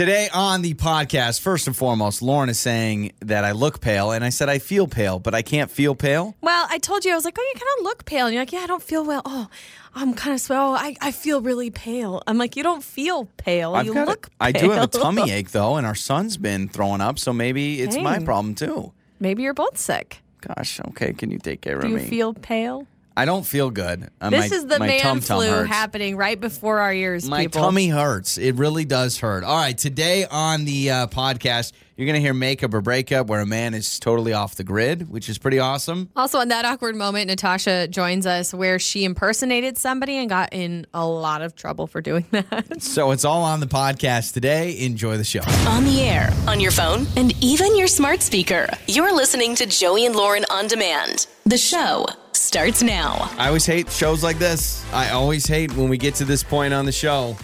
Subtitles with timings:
[0.00, 4.24] Today on the podcast, first and foremost, Lauren is saying that I look pale, and
[4.24, 6.34] I said I feel pale, but I can't feel pale.
[6.40, 8.40] Well, I told you I was like, oh, you kind of look pale, and you're
[8.40, 9.20] like, yeah, I don't feel well.
[9.26, 9.48] Oh,
[9.94, 10.70] I'm kind of swell.
[10.70, 12.22] Oh, I, I feel really pale.
[12.26, 13.74] I'm like, you don't feel pale.
[13.74, 14.30] I've you a- look.
[14.40, 17.82] I do have a tummy ache though, and our son's been throwing up, so maybe
[17.82, 18.92] it's my problem too.
[19.18, 20.22] Maybe you're both sick.
[20.40, 21.98] Gosh, okay, can you take care Do of me?
[21.98, 22.86] Do you feel pale?
[23.16, 24.08] I don't feel good.
[24.20, 25.68] Uh, This my- is the man tum-tum flu hurts.
[25.68, 27.28] happening right before our ears.
[27.28, 27.62] My people.
[27.62, 28.38] tummy hurts.
[28.38, 29.44] It really does hurt.
[29.44, 33.40] All right, today on the uh, podcast, you're going to hear makeup or breakup where
[33.40, 36.08] a man is totally off the grid, which is pretty awesome.
[36.16, 40.86] Also, in that awkward moment, Natasha joins us where she impersonated somebody and got in
[40.94, 42.80] a lot of trouble for doing that.
[42.82, 44.78] So it's all on the podcast today.
[44.80, 45.42] Enjoy the show.
[45.68, 48.66] On the air, on your phone, and even your smart speaker.
[48.86, 51.26] You're listening to Joey and Lauren on demand.
[51.44, 53.30] The show starts now.
[53.36, 54.82] I always hate shows like this.
[54.94, 57.36] I always hate when we get to this point on the show.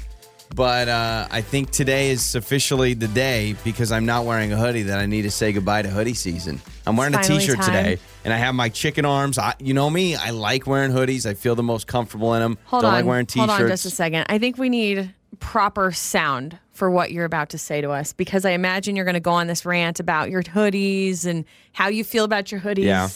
[0.55, 4.85] But uh, I think today is officially the day because I'm not wearing a hoodie
[4.85, 6.61] that I need to say goodbye to hoodie season.
[6.87, 7.67] I'm wearing a t-shirt time.
[7.67, 9.39] today, and I have my chicken arms.
[9.39, 11.27] I, you know me, I like wearing hoodies.
[11.27, 12.59] I feel the most comfortable in them.
[12.67, 12.95] Hold Don't on.
[12.95, 13.51] like wearing t-shirts.
[13.51, 14.27] Hold on just a second.
[14.29, 18.45] I think we need proper sound for what you're about to say to us because
[18.47, 22.05] I imagine you're going to go on this rant about your hoodies and how you
[22.05, 22.85] feel about your hoodies.
[22.85, 23.09] Yeah.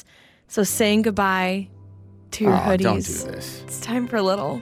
[0.49, 1.69] So saying goodbye
[2.33, 2.83] to your Oh, hoodies.
[2.83, 3.63] don't do this.
[3.63, 4.61] It's time for a little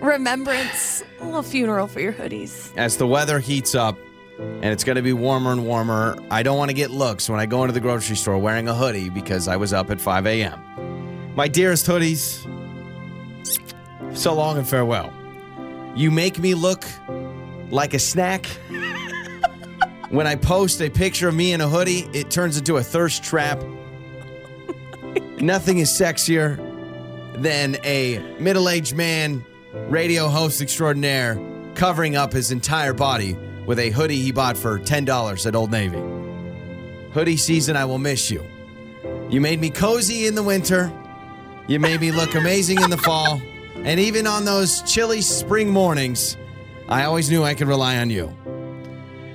[0.00, 2.76] remembrance, a little funeral for your hoodies.
[2.76, 3.98] As the weather heats up
[4.38, 7.40] and it's going to be warmer and warmer, I don't want to get looks when
[7.40, 10.26] I go into the grocery store wearing a hoodie because I was up at 5
[10.26, 11.34] a.m.
[11.34, 12.46] My dearest hoodies,
[14.16, 15.12] so long and farewell.
[15.94, 16.84] You make me look
[17.70, 18.46] like a snack.
[20.10, 23.22] when I post a picture of me in a hoodie, it turns into a thirst
[23.24, 23.62] trap.
[25.40, 26.56] Nothing is sexier
[27.40, 29.44] than a middle aged man,
[29.88, 31.40] radio host extraordinaire,
[31.74, 36.02] covering up his entire body with a hoodie he bought for $10 at Old Navy.
[37.12, 38.44] Hoodie season, I will miss you.
[39.28, 40.92] You made me cozy in the winter.
[41.66, 43.40] You made me look amazing in the fall.
[43.76, 46.36] And even on those chilly spring mornings,
[46.88, 48.34] I always knew I could rely on you.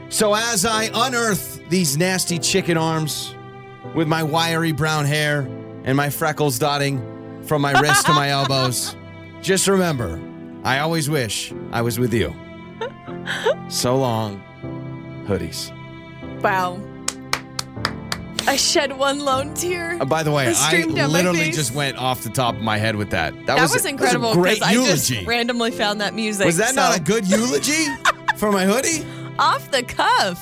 [0.09, 3.35] So as I unearth these nasty chicken arms
[3.96, 5.41] with my wiry brown hair
[5.84, 8.96] and my freckles dotting from my wrist to my elbows,
[9.41, 10.19] just remember,
[10.63, 12.34] I always wish I was with you.
[13.69, 14.44] So long,
[15.25, 15.72] hoodies.
[16.41, 16.79] Wow.
[18.46, 19.97] I shed one lone tear.
[20.02, 22.62] Uh, by the way, I streamed down my literally just went off the top of
[22.62, 23.34] my head with that.
[23.34, 25.25] That, that was, was, incredible That was great I just eulogy.
[25.25, 26.46] randomly found that music.
[26.46, 27.85] was that so- not a good eulogy
[28.38, 29.06] for my hoodie?
[29.40, 30.40] off the cuff?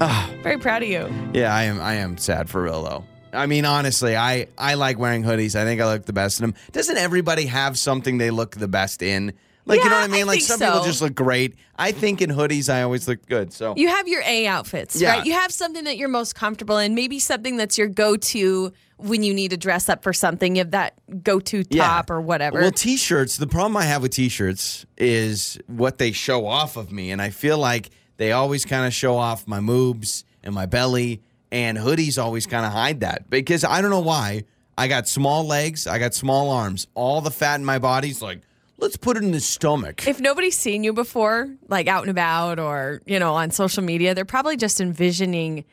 [0.00, 0.28] Ah.
[0.42, 1.08] Very proud of you.
[1.32, 1.80] Yeah, I am.
[1.80, 3.04] I am sad for real though.
[3.32, 5.54] I mean, honestly, I I like wearing hoodies.
[5.54, 6.54] I think I look the best in them.
[6.72, 9.32] Doesn't everybody have something they look the best in?
[9.66, 10.22] Like, you know what I mean?
[10.24, 11.54] I like, some people just look great.
[11.76, 13.52] I think in hoodies, I always look good.
[13.52, 15.10] So, You have your A outfits, Yeah.
[15.16, 15.26] right?
[15.26, 19.22] You have something that you're most comfortable in, maybe something that's your go to when
[19.22, 20.54] you need to dress up for something.
[20.56, 21.82] You have that go to Yeah.
[21.86, 22.60] top or whatever.
[22.60, 23.38] Well, t-shirts.
[23.38, 27.30] The problem I have with t-shirts is what they show off of me, and I
[27.30, 32.22] feel like they always kind of show off my moobs and my belly, and hoodies
[32.22, 34.44] always kind of hide that because I don't know why.
[34.76, 38.40] I got small legs, I got small arms, all the fat in my body's like,
[38.78, 40.06] let's put it in the stomach.
[40.06, 44.14] if nobody's seen you before, like out and about or, you know, on social media,
[44.14, 45.64] they're probably just envisioning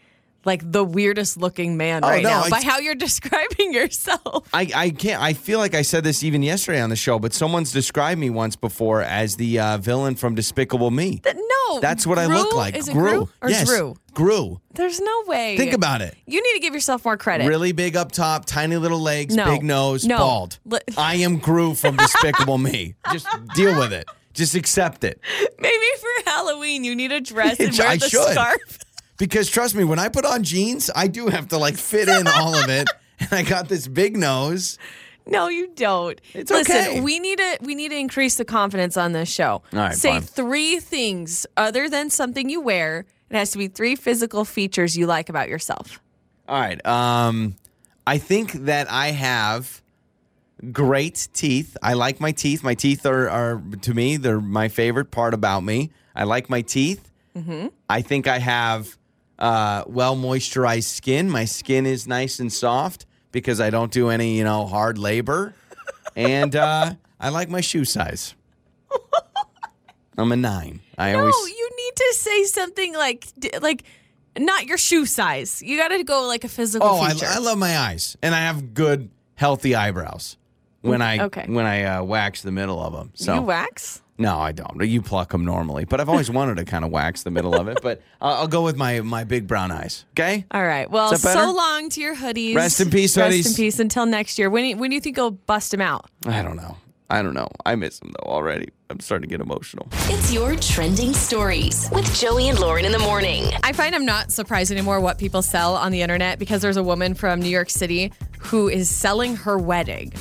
[0.45, 4.47] like the weirdest looking man Oh, right no, now by how you're describing yourself.
[4.53, 5.21] I, I can't.
[5.21, 8.29] I feel like I said this even yesterday on the show, but someone's described me
[8.29, 11.21] once before as the uh, villain from Despicable Me.
[11.25, 11.79] No.
[11.79, 12.75] That's what I look like.
[12.75, 13.09] Is it Gru.
[13.11, 13.67] Gru or yes.
[13.67, 13.95] Drew?
[14.13, 14.59] Gru.
[14.73, 15.55] There's no way.
[15.57, 16.15] Think about it.
[16.25, 17.47] You need to give yourself more credit.
[17.47, 19.45] Really big up top, tiny little legs, No.
[19.45, 20.17] big nose, No.
[20.17, 20.59] bald.
[20.97, 22.95] I am Gru from Despicable Me.
[23.11, 24.07] Just deal with it.
[24.33, 25.19] Just accept it.
[25.59, 28.31] Maybe for Halloween you need a dress and wear I the should.
[28.31, 28.79] scarf.
[29.21, 32.27] Because trust me, when I put on jeans, I do have to like fit in
[32.27, 32.89] all of it.
[33.19, 34.79] And I got this big nose.
[35.27, 36.19] No, you don't.
[36.33, 37.01] It's Listen, okay.
[37.01, 39.61] we need to we need to increase the confidence on this show.
[39.73, 40.21] All right, Say fine.
[40.23, 43.05] three things other than something you wear.
[43.29, 46.01] It has to be three physical features you like about yourself.
[46.49, 46.83] All right.
[46.83, 47.57] Um,
[48.07, 49.83] I think that I have
[50.71, 51.77] great teeth.
[51.83, 52.63] I like my teeth.
[52.63, 55.91] My teeth are, are to me, they're my favorite part about me.
[56.15, 57.11] I like my teeth.
[57.37, 57.67] Mm-hmm.
[57.87, 58.97] I think I have
[59.41, 61.29] uh, well moisturized skin.
[61.29, 65.53] My skin is nice and soft because I don't do any, you know, hard labor.
[66.15, 68.35] and uh, I like my shoe size.
[70.17, 70.81] I'm a nine.
[70.97, 71.35] I No, always.
[71.49, 73.27] you need to say something like
[73.61, 73.83] like
[74.37, 75.61] not your shoe size.
[75.61, 77.13] You got to go like a physical Oh, I.
[77.25, 80.37] I love my eyes, and I have good, healthy eyebrows
[80.81, 81.45] when I okay.
[81.47, 83.11] when I uh, wax the middle of them.
[83.15, 84.01] So you wax?
[84.21, 84.81] No, I don't.
[84.83, 87.67] You pluck them normally, but I've always wanted to kind of wax the middle of
[87.67, 87.79] it.
[87.81, 90.05] But I'll, I'll go with my my big brown eyes.
[90.13, 90.45] Okay.
[90.51, 90.89] All right.
[90.89, 91.45] Well, Is that better?
[91.47, 92.55] so long to your hoodies.
[92.55, 93.45] Rest in peace, Rest hoodies.
[93.45, 94.49] Rest in peace until next year.
[94.49, 96.09] When, do you- when do you think you'll bust them out?
[96.25, 96.77] I don't know.
[97.09, 97.49] I don't know.
[97.65, 98.69] I miss them though already.
[98.89, 99.87] I'm starting to get emotional.
[100.05, 103.45] It's your trending stories with Joey and Lauren in the morning.
[103.63, 106.83] I find I'm not surprised anymore what people sell on the internet because there's a
[106.83, 110.13] woman from New York City who is selling her wedding.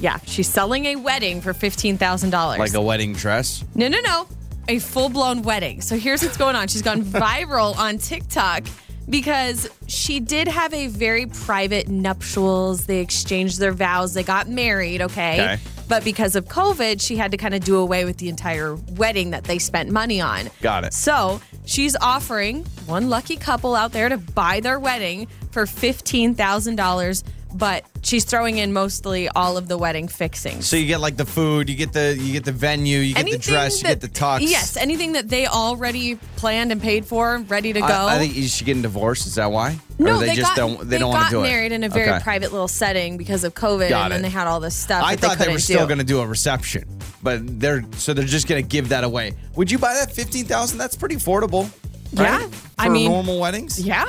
[0.00, 2.58] Yeah, she's selling a wedding for $15,000.
[2.58, 3.64] Like a wedding dress.
[3.74, 4.26] No, no, no.
[4.68, 5.80] A full blown wedding.
[5.80, 6.68] So here's what's going on.
[6.68, 8.64] She's gone viral on TikTok
[9.08, 12.86] because she did have a very private nuptials.
[12.86, 14.14] They exchanged their vows.
[14.14, 15.34] They got married, okay?
[15.54, 15.58] Okay.
[15.88, 19.30] But because of COVID, she had to kind of do away with the entire wedding
[19.30, 20.48] that they spent money on.
[20.62, 20.94] Got it.
[20.94, 27.24] So she's offering one lucky couple out there to buy their wedding for $15,000,
[27.54, 30.66] but she's throwing in mostly all of the wedding fixings.
[30.66, 33.26] So you get like the food, you get the you get the venue, you get
[33.26, 34.40] the dress, you get the tux.
[34.42, 37.86] Yes, anything that they already planned and paid for, ready to go.
[37.86, 39.26] I, I think is she getting divorced?
[39.26, 39.78] Is that why?
[39.98, 40.88] no, or they, just got, don't.
[40.88, 41.48] They, don't want to do it.
[41.48, 42.20] married in a very Okay.
[42.22, 45.04] private little setting because of COVID, Got and then they had all this stuff.
[45.04, 46.84] I that thought they, they, were still going to do a reception,
[47.22, 49.34] but they're so they're just going to give that away.
[49.56, 50.78] Would you buy that fifteen thousand?
[50.78, 51.70] That's pretty affordable.
[52.12, 52.54] Yeah, right?
[52.78, 53.80] I mean- normal weddings.
[53.80, 54.06] Yeah,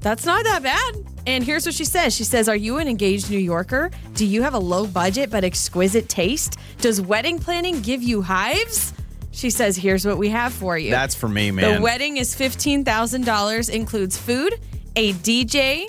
[0.00, 1.09] that's not that bad.
[1.26, 2.14] And here's what she says.
[2.14, 3.90] She says, Are you an engaged New Yorker?
[4.14, 6.56] Do you have a low budget but exquisite taste?
[6.78, 8.92] Does wedding planning give you hives?
[9.32, 10.90] She says, Here's what we have for you.
[10.90, 11.76] That's for me, man.
[11.76, 14.54] The wedding is $15,000, includes food,
[14.96, 15.86] a DJ,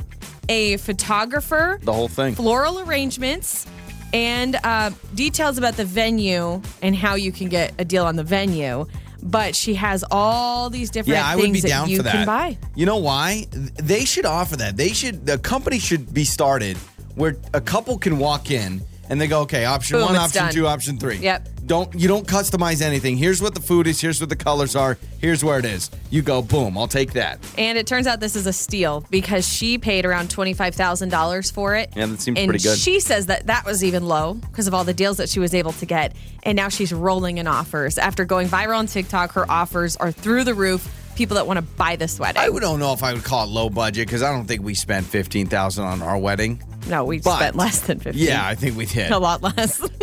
[0.50, 2.36] a photographer, The whole thing.
[2.36, 3.66] floral arrangements,
[4.13, 8.24] and uh, details about the venue and how you can get a deal on the
[8.24, 8.86] venue.
[9.23, 12.03] But she has all these different Yeah, I would things be down that you for
[12.03, 12.12] that.
[12.12, 12.57] can buy.
[12.75, 13.45] You know why?
[13.51, 14.77] They should offer that.
[14.77, 15.25] They should.
[15.25, 16.77] The company should be started
[17.15, 18.81] where a couple can walk in
[19.12, 20.54] and they go, okay, option Boom, one, it's option done.
[20.54, 21.18] two, option three.
[21.18, 21.50] Yep.
[21.66, 23.18] Don't you don't customize anything.
[23.18, 24.00] Here's what the food is.
[24.00, 24.98] Here's what the colors are.
[25.19, 25.92] Here's where it is.
[26.10, 26.78] You go, boom.
[26.78, 27.38] I'll take that.
[27.58, 31.92] And it turns out this is a steal because she paid around $25,000 for it.
[31.94, 32.78] Yeah, that seems and pretty good.
[32.78, 35.54] She says that that was even low because of all the deals that she was
[35.54, 36.16] able to get.
[36.44, 37.98] And now she's rolling in offers.
[37.98, 40.88] After going viral on TikTok, her offers are through the roof.
[41.16, 42.42] People that want to buy this wedding.
[42.42, 44.74] I don't know if I would call it low budget because I don't think we
[44.74, 46.63] spent fifteen thousand on our wedding.
[46.88, 49.12] no, we But- spent less than 50 Yeah, I think we did.
[49.12, 49.81] A lot less.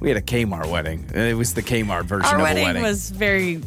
[0.00, 1.08] We had a Kmart wedding.
[1.14, 2.82] It was the Kmart version Our of wedding, a wedding.
[2.82, 3.60] was very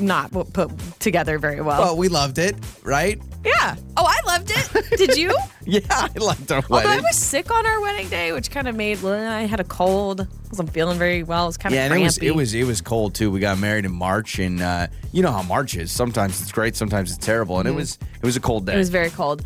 [0.00, 0.70] not put
[1.00, 1.80] together very well.
[1.80, 3.20] well, we loved it, right?
[3.44, 3.76] yeah.
[3.96, 4.96] Oh, I loved it.
[4.98, 5.34] Did you?
[5.70, 8.74] Yeah, I liked our Although I was sick on our wedding day, which kind of
[8.74, 10.26] made well and I had a cold.
[10.48, 11.44] wasn't feeling very well.
[11.44, 13.30] It was kind of Yeah, and it was it was it was cold too.
[13.30, 15.92] We got married in March, and uh, you know how March is.
[15.92, 18.72] Sometimes it's great, sometimes it's terrible, and it was it was a cold day.
[18.72, 18.76] Mm-hmm.
[18.76, 19.44] It was very cold.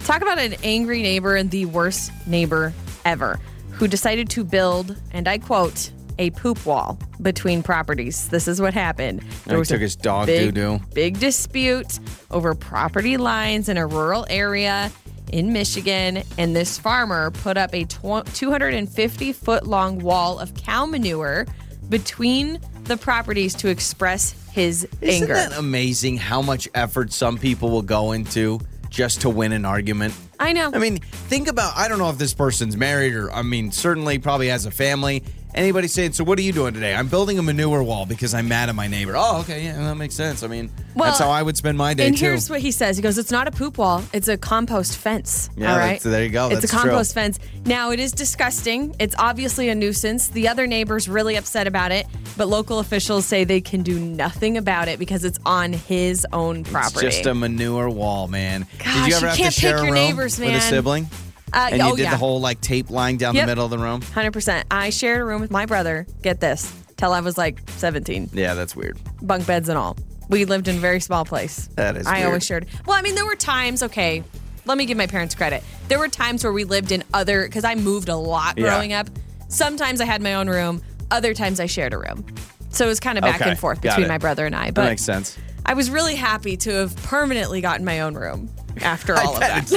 [0.00, 2.74] Talk about an angry neighbor and the worst neighbor
[3.06, 3.40] ever,
[3.70, 8.28] who decided to build, and I quote, a poop wall between properties.
[8.28, 9.22] This is what happened.
[9.46, 10.84] he a took his dog big, doo-doo.
[10.94, 11.98] Big dispute
[12.30, 14.90] over property lines in a rural area
[15.32, 21.46] in Michigan, and this farmer put up a 250 foot long wall of cow manure
[21.88, 25.34] between the properties to express his Isn't anger.
[25.34, 28.60] that amazing how much effort some people will go into
[28.90, 30.14] just to win an argument?
[30.38, 30.70] I know.
[30.74, 34.18] I mean, think about I don't know if this person's married or I mean, certainly
[34.18, 35.22] probably has a family.
[35.54, 36.94] Anybody saying, so what are you doing today?
[36.94, 39.12] I'm building a manure wall because I'm mad at my neighbor.
[39.16, 40.42] Oh, okay, yeah, that makes sense.
[40.42, 42.24] I mean, Well, that's how I would spend my day And too.
[42.24, 42.96] here's what he says.
[42.96, 44.02] He goes, "It's not a poop wall.
[44.14, 46.00] It's a compost fence." Yeah, all right.
[46.00, 46.48] so there you go.
[46.48, 46.78] It's a true.
[46.80, 47.38] compost fence.
[47.66, 48.96] Now it is disgusting.
[48.98, 50.28] It's obviously a nuisance.
[50.28, 52.06] The other neighbors really upset about it,
[52.38, 56.64] but local officials say they can do nothing about it because it's on his own
[56.64, 57.06] property.
[57.06, 58.66] It's just a manure wall, man.
[58.78, 60.60] did Gosh, you you ever have can't to share a your room neighbors, with a
[60.62, 61.08] sibling?
[61.54, 63.42] Uh, And you oh did yeah, the whole like tape line down Yep.
[63.44, 64.00] the middle of the room?
[64.02, 64.66] hundred percent.
[64.70, 66.06] I shared a room with my brother.
[66.22, 68.98] Get this, till I was like seventeen, Yeah, that's weird.
[69.20, 69.96] bunk beds and all.
[70.28, 71.68] We lived in a very small place.
[71.74, 72.26] That is I weird.
[72.26, 72.66] always shared.
[72.86, 73.82] Well, I mean, there were times.
[73.82, 74.22] Okay,
[74.64, 75.62] let me give my parents credit.
[75.88, 78.68] There were times where we lived in other because I moved a lot Yeah.
[78.68, 79.08] growing up.
[79.48, 80.80] Sometimes I had my own room.
[81.10, 82.24] Other times I shared a room.
[82.70, 84.70] So it was kind of back Okay, and forth between my brother and I.
[84.70, 85.36] But That makes sense.
[85.66, 88.48] I was really happy to have permanently gotten my own room
[88.80, 89.70] after all of that.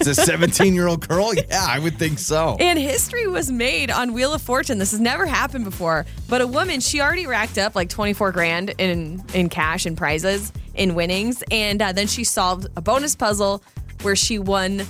[0.00, 1.32] it's a 17 year old girl?
[1.48, 2.56] Yeah, I would think so.
[2.60, 4.78] And history was made on Wheel of Fortune.
[4.78, 6.06] This has never happened before.
[6.28, 10.52] But a woman, she already racked up like 24 grand in in cash and prizes
[10.74, 13.62] in winnings, and uh, then she solved a bonus puzzle
[14.02, 14.82] where she won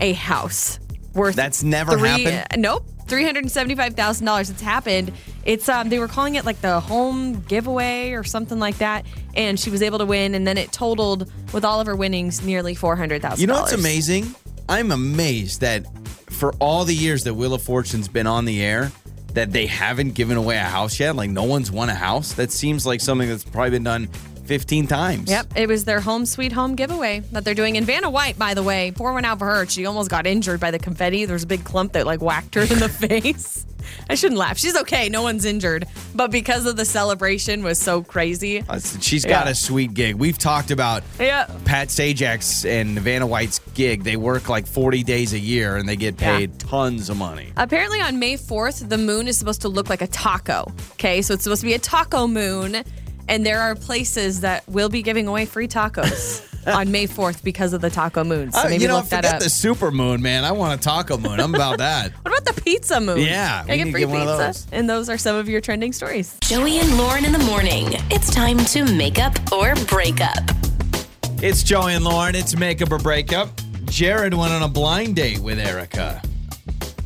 [0.00, 0.78] a house
[1.14, 1.36] worth.
[1.36, 2.62] That's never three, happened?
[2.62, 4.50] Nope, three hundred seventy-five thousand dollars.
[4.50, 5.12] It's happened.
[5.44, 9.58] It's um they were calling it like the home giveaway or something like that, and
[9.58, 12.74] she was able to win, and then it totaled with all of her winnings nearly
[12.74, 13.40] four hundred thousand.
[13.40, 14.34] You know what's amazing?
[14.68, 15.84] I'm amazed that
[16.30, 18.90] for all the years that Wheel of Fortune's been on the air,
[19.34, 21.14] that they haven't given away a house yet.
[21.14, 22.32] Like no one's won a house.
[22.32, 24.08] That seems like something that's probably been done
[24.44, 25.30] 15 times.
[25.30, 27.76] Yep, it was their home sweet home giveaway that they're doing.
[27.76, 29.66] And Vanna White, by the way, pour one out for her.
[29.66, 31.24] She almost got injured by the confetti.
[31.24, 33.66] There's a big clump that like whacked her in the face.
[34.08, 34.56] I shouldn't laugh.
[34.56, 35.10] She's okay.
[35.10, 35.86] No one's injured.
[36.14, 38.64] But because of the celebration was so crazy.
[38.66, 39.50] Uh, She's got Yeah.
[39.52, 40.14] a sweet gig.
[40.14, 41.46] We've talked about Yeah.
[41.66, 44.02] Pat Sajak and Vanna White's gig.
[44.02, 46.36] They work like 40 days a year and they get Yeah.
[46.38, 47.52] paid tons of money.
[47.58, 50.72] Apparently on May 4th, the moon is supposed to look like a taco.
[50.92, 52.84] Okay, so it's supposed to be a taco moon.
[53.28, 56.42] And there are places that will be giving away free tacos
[56.74, 58.52] on May 4th because of the taco moon.
[58.52, 59.42] So Uh, maybe you know, look that forget up.
[59.42, 60.44] the super moon, man.
[60.44, 61.40] I want a taco moon.
[61.40, 62.12] I'm about that.
[62.22, 63.18] What about the pizza moon?
[63.20, 64.24] Yeah, Can I get free get pizza?
[64.26, 64.66] those.
[64.72, 66.36] And those are some of your trending stories.
[66.42, 67.88] Joey and Lauren in the morning.
[68.10, 70.38] It's time to make up or break up.
[71.42, 72.34] It's Joey and Lauren.
[72.34, 73.48] It's make up or break up.
[73.86, 76.22] Jared went on a blind date with Erica.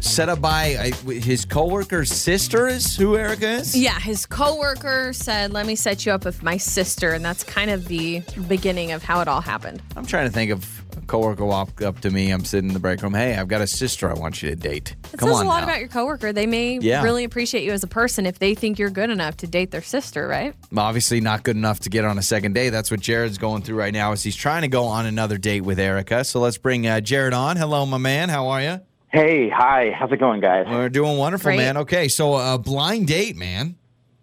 [0.00, 0.76] Set up by
[1.06, 3.76] I, his coworker's sister is who Erica is?
[3.76, 7.70] Yeah, his coworker said, "Let me set you up with my sister," and that's kind
[7.70, 9.82] of the beginning of how it all happened.
[9.96, 12.30] I'm trying to think of a coworker walked up to me.
[12.30, 13.12] I'm sitting in the break room.
[13.14, 14.94] Hey, I've got a sister I want you to date.
[15.12, 15.64] It Come says on a lot now.
[15.64, 16.32] about your coworker.
[16.32, 17.02] They may Yeah.
[17.02, 19.82] really appreciate you as a person if they think you're good enough to date their
[19.82, 20.54] sister, right?
[20.76, 22.70] Obviously not good enough to get on a second date.
[22.70, 24.12] That's what Jared's going through right now.
[24.12, 26.24] Is he's trying to go on another date with Erica.
[26.24, 27.56] So let's bring uh, Jared on.
[27.56, 28.28] Hello, my man.
[28.28, 28.80] How are you?
[29.10, 29.90] Hey, hi.
[29.90, 30.66] How's it going, guys?
[30.68, 31.56] We're doing wonderful, Great.
[31.56, 31.78] man.
[31.78, 33.76] Okay, so a uh, blind date, man.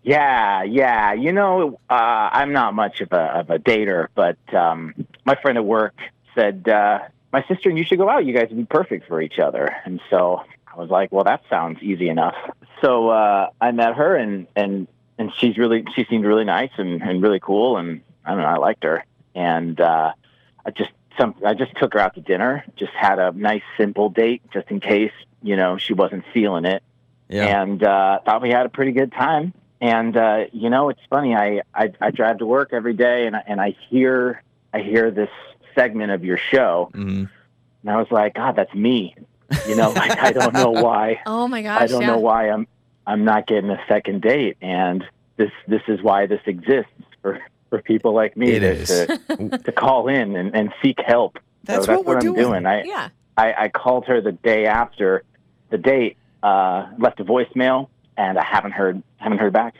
[0.03, 1.13] Yeah, yeah.
[1.13, 4.93] You know, uh, I'm not much of a of a dater, but um,
[5.25, 5.95] my friend at work
[6.35, 6.99] said uh,
[7.33, 8.25] my sister and you should go out.
[8.27, 9.75] You guys would be perfect for each other.
[9.85, 12.35] And so I was like, well, that sounds easy enough.
[12.81, 14.87] So uh, I met her, and and
[15.17, 18.47] and she's really she seemed really nice and and really cool, and I don't know,
[18.47, 20.13] I liked her, and uh,
[20.63, 22.63] I just some I just took her out to dinner.
[22.75, 26.83] Just had a nice simple date, just in case you know she wasn't feeling it.
[27.27, 27.61] Yeah.
[27.63, 29.51] and uh, thought we had a pretty good time.
[29.81, 31.35] And uh, you know, it's funny.
[31.35, 34.41] I, I I drive to work every day, and I, and I hear
[34.73, 35.29] I hear this
[35.75, 37.29] segment of your show, Mhm.
[37.81, 39.15] and I was like, God, that's me.
[39.67, 41.19] You know, I, I don't know why.
[41.25, 41.81] Oh my gosh!
[41.81, 42.07] I don't yeah.
[42.07, 42.67] know why I'm
[43.05, 45.03] I'm not getting a second date, and
[45.37, 46.91] this this is why this exists
[47.21, 48.87] for for people like me It to, is.
[48.89, 51.37] to to call in and, and seek help.
[51.63, 52.35] That's so that's what we're I'm doing.
[52.51, 52.65] doing.
[52.65, 53.09] I, Yeah.
[53.37, 55.23] I, I called her the day after
[55.69, 59.75] the date, uh, left a voicemail, and I haven't heard haven't heard back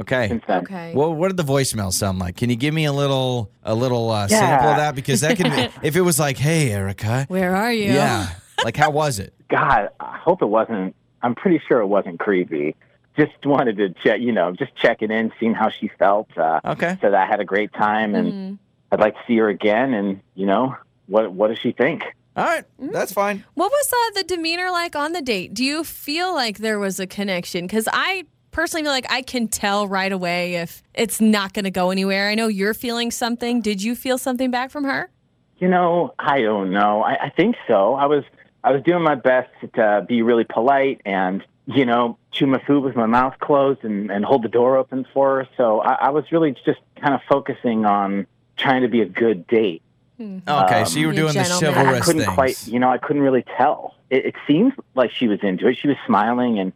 [0.00, 0.28] Okay.
[0.28, 0.58] since then.
[0.62, 0.94] Okay.
[0.94, 2.36] Well, what did the voicemail sound like?
[2.36, 4.38] Can you give me a little a little uh, Yeah.
[4.38, 4.94] sample of that?
[4.94, 7.92] Because that can, if it was like, "Hey, Erica," Where are you?
[7.92, 8.28] yeah,
[8.64, 9.34] like how was it?
[9.48, 10.94] God, I hope it wasn't.
[11.22, 12.76] I'm pretty sure it wasn't creepy.
[13.16, 16.28] Just wanted to check, you know, just checking in, seeing how she felt.
[16.38, 16.96] Uh, Okay.
[17.00, 18.58] said I had a great time, and Mhm.
[18.92, 19.92] I'd like to see her again.
[19.94, 20.76] And you know,
[21.06, 22.02] what what does she think?
[22.36, 22.92] All right, Mm.
[22.92, 23.44] that's fine.
[23.54, 25.52] What was uh, the demeanor like on the date?
[25.52, 27.66] Do you feel like there was a connection?
[27.66, 31.70] Because I personally feel like I can tell right away if it's not going to
[31.70, 32.28] go anywhere.
[32.28, 33.60] I know you're feeling something.
[33.60, 35.10] Did you feel something back from her?
[35.58, 37.02] You know, I don't know.
[37.02, 37.94] I, I think so.
[37.94, 38.22] I was
[38.62, 42.82] I was doing my best to be really polite and you know chew my food
[42.82, 45.48] with my mouth closed and, and hold the door open for her.
[45.56, 48.26] So I, I was really just kind of focusing on
[48.56, 49.82] trying to be a good date.
[50.16, 50.38] Hmm.
[50.46, 51.94] Okay, so you were um, You're doing the gentleman.
[51.94, 52.34] I couldn't things.
[52.34, 53.94] quite, you know, I couldn't really tell.
[54.10, 55.78] It, it seemed like she was into it.
[55.78, 56.72] She was smiling and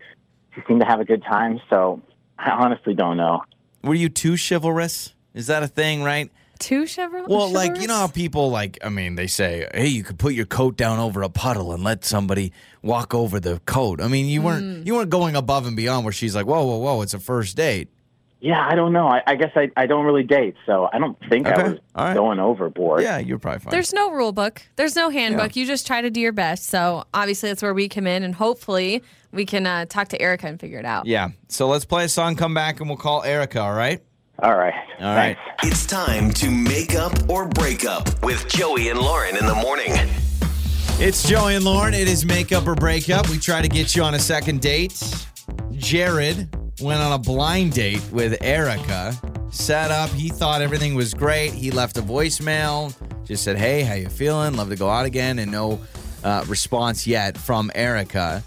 [0.55, 1.61] she seemed to have a good time.
[1.69, 2.01] So
[2.39, 3.45] I honestly don't know.
[3.83, 5.15] Were you too chivalrous?
[5.35, 6.31] Is that a thing, right?
[6.59, 7.29] Two Chevrolet?
[7.29, 8.79] Well, like you know how people like.
[8.85, 11.83] I mean, they say, "Hey, you could put your coat down over a puddle and
[11.85, 14.45] let somebody walk over the coat." I mean, you Mm.
[14.45, 17.03] weren't you weren't going above and beyond where she's like, "Whoa, whoa, whoa!
[17.03, 17.89] It's a first date."
[18.41, 19.09] Yeah, I don't know.
[19.09, 21.63] I, I guess I, I don't really date, so I don't think Okay.
[21.63, 22.15] I was All right.
[22.15, 23.01] going overboard.
[23.03, 23.71] Yeah, you're probably fine.
[23.71, 24.61] There's no rule book.
[24.77, 25.57] There's no handbook.
[25.57, 26.67] You just try to do your best.
[26.67, 30.47] So obviously that's where we come in, and hopefully we can uh, talk to Erica
[30.47, 31.07] and figure it out.
[31.07, 31.31] yeah.
[31.49, 33.61] So let's play a song, come back, and we'll call Erica.
[33.63, 34.03] All right.
[34.45, 34.75] All right.
[35.01, 35.39] All right.
[35.63, 35.81] Thanks.
[35.81, 39.93] It's time to make up or break up with Joey and Lauren in the morning.
[41.01, 41.95] It's Joey and Lauren.
[41.95, 43.31] It is make up or break up.
[43.31, 45.03] We try to get you on a second date.
[45.73, 49.19] Jared went on a blind date with Erica.
[49.51, 50.11] Set up.
[50.11, 51.55] He thought everything was great.
[51.55, 52.95] He left a voicemail.
[53.25, 54.59] Just said, "Hey, how you feeling?
[54.59, 55.81] Love to go out again." And no
[56.23, 58.43] uh, response yet from Erica.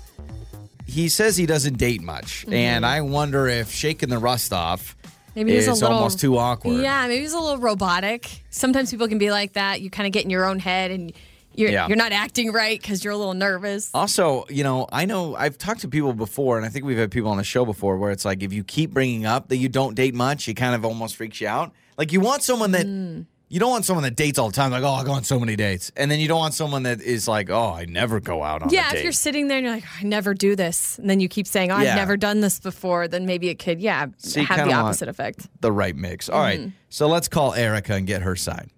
[0.85, 4.95] He says he doesn't date much, and I wonder if shaking the rust off
[5.37, 6.81] Maybe he's a little almost too awkward.
[6.81, 8.43] Yeah, maybe he's a little robotic.
[8.49, 9.81] Sometimes people can be like that.
[9.81, 11.13] You kind of get in your own head and
[11.53, 11.87] you're Yeah.
[11.87, 13.91] you're not acting right because you're a little nervous.
[13.93, 17.11] Also, you know, I know I've talked to people before, and I think we've had
[17.11, 19.69] people on the show before where it's like if you keep bringing up that you
[19.69, 21.71] don't date much, it kind of almost freaks you out.
[21.99, 23.25] Like you want someone that mm.
[23.49, 25.39] You don't want someone that dates all the time, like, oh, I go on so
[25.39, 25.89] many dates.
[25.95, 28.67] And then you don't want someone that is like, oh, I never go out on
[28.69, 31.21] a Yeah, if you're sitting there and you're like, I never do this, and then
[31.21, 31.91] you keep saying, oh, Yeah.
[31.91, 34.75] I've never done this before, then maybe it could, yeah, So you have the kinda
[34.75, 35.47] want- opposite effect.
[35.61, 36.27] the right mix.
[36.27, 38.69] All right, So let's call Erica and get her side.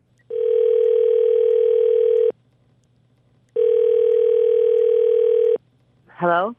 [6.17, 6.55] Hello,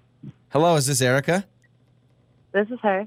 [0.49, 1.45] Hello, is this Erica?
[2.53, 3.07] this is her.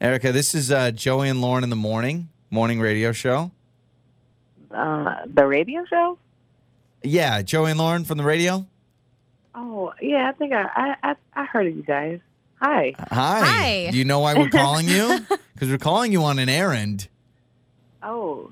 [0.00, 3.52] Erica, this is uh, Joey and Lauren in the morning, morning radio show.
[4.74, 6.18] Uh, the radio show?
[7.02, 8.66] Yeah, Joey and Lauren from the radio.
[9.54, 10.28] Oh, yeah.
[10.28, 12.20] I think I I I, I heard of you guys.
[12.60, 12.94] Hi.
[12.98, 13.40] Hi.
[13.44, 13.88] Hi.
[13.92, 15.18] Do you know why we're calling you?
[15.54, 17.06] Because we're calling you on an errand.
[18.02, 18.50] Oh,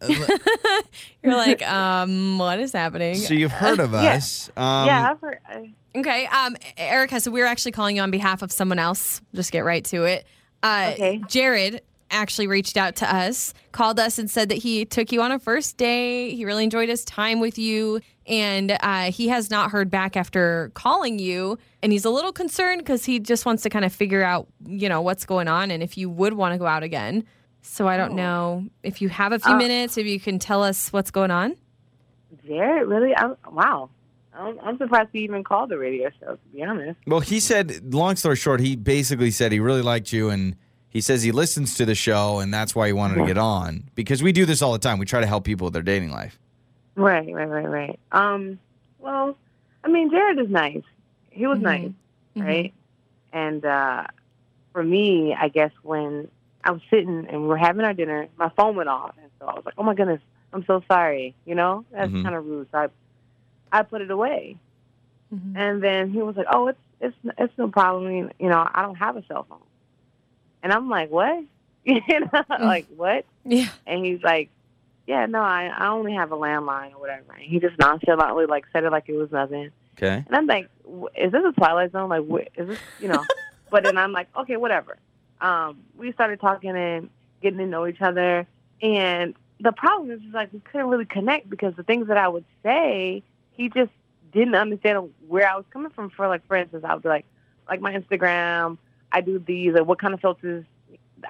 [0.08, 3.16] You're like, um, what is happening?
[3.16, 4.14] So you've heard of Yeah.
[4.14, 4.48] us.
[4.56, 5.10] Um, yeah.
[5.10, 5.38] I've heard.
[5.46, 9.20] I, Okay, um, Erica, so we're actually calling you on behalf of someone else.
[9.34, 10.26] Just get right to it.
[10.62, 11.20] Uh, Okay.
[11.28, 15.32] Jared actually reached out to us, called us, and said that he took you on
[15.32, 16.34] a first date.
[16.34, 20.70] He really enjoyed his time with you, and uh, he has not heard back after
[20.74, 21.58] calling you.
[21.82, 24.88] And he's a little concerned because he just wants to kind of figure out, you
[24.88, 27.24] know, what's going on and if you would want to go out again.
[27.62, 30.62] So I don't know if you have a few Uh, minutes, if you can tell
[30.62, 31.56] us what's going on.
[32.46, 33.14] Jared, really?
[33.14, 33.90] I'm, wow.
[34.32, 36.32] I'm, I'm surprised he even called the radio show.
[36.32, 36.98] To be honest.
[37.06, 40.56] Well, he said, long story short, he basically said he really liked you and
[40.90, 43.84] he says he listens to the show and that's why he wanted to get on.
[43.94, 44.98] Because we do this all the time.
[44.98, 46.38] We try to help people with their dating life.
[46.96, 47.98] Right, right, right, right.
[48.12, 48.58] Um.
[48.98, 49.36] Well,
[49.84, 50.82] I mean, Jared is nice.
[51.30, 51.62] He was Mhm.
[51.62, 51.90] nice,
[52.36, 52.44] Mhm.
[52.46, 52.74] right?
[53.32, 54.06] And uh,
[54.72, 56.28] for me, I guess when
[56.64, 59.46] I was sitting and we were having our dinner, my phone went off, and so
[59.46, 60.20] I was like, "Oh my goodness,
[60.52, 62.24] I'm so sorry." You know, that's Mhm.
[62.24, 62.66] kind of rude.
[62.72, 62.88] So I,
[63.78, 64.56] I put it away.
[65.32, 65.52] Mhm.
[65.56, 68.30] And then he was like, "Oh, it's it's it's no problem.
[68.40, 69.58] You know, I don't have a cell phone."
[70.62, 71.44] And I'm like, "What?"
[71.84, 73.24] you know, like what?
[73.44, 73.68] Yeah.
[73.86, 74.50] And he's like,
[75.06, 78.64] "Yeah, no, I I only have a landline or whatever." And he just nonchalantly like
[78.72, 79.70] said it like it was nothing.
[79.96, 80.24] Okay.
[80.26, 82.08] And I'm like, "W- "Is this a Twilight Zone?
[82.08, 83.24] Like, wh- is this you know?"
[83.70, 84.98] but then I'm like, "Okay, whatever."
[85.40, 87.10] Um, we started talking and
[87.42, 88.46] getting to know each other,
[88.82, 92.28] and the problem is, is like we couldn't really connect because the things that I
[92.28, 93.22] would say,
[93.52, 93.90] he just
[94.32, 96.10] didn't understand where I was coming from.
[96.10, 97.24] For like, for instance, I would be like,
[97.68, 98.78] like my Instagram,
[99.12, 100.64] I do these, or what kind of filters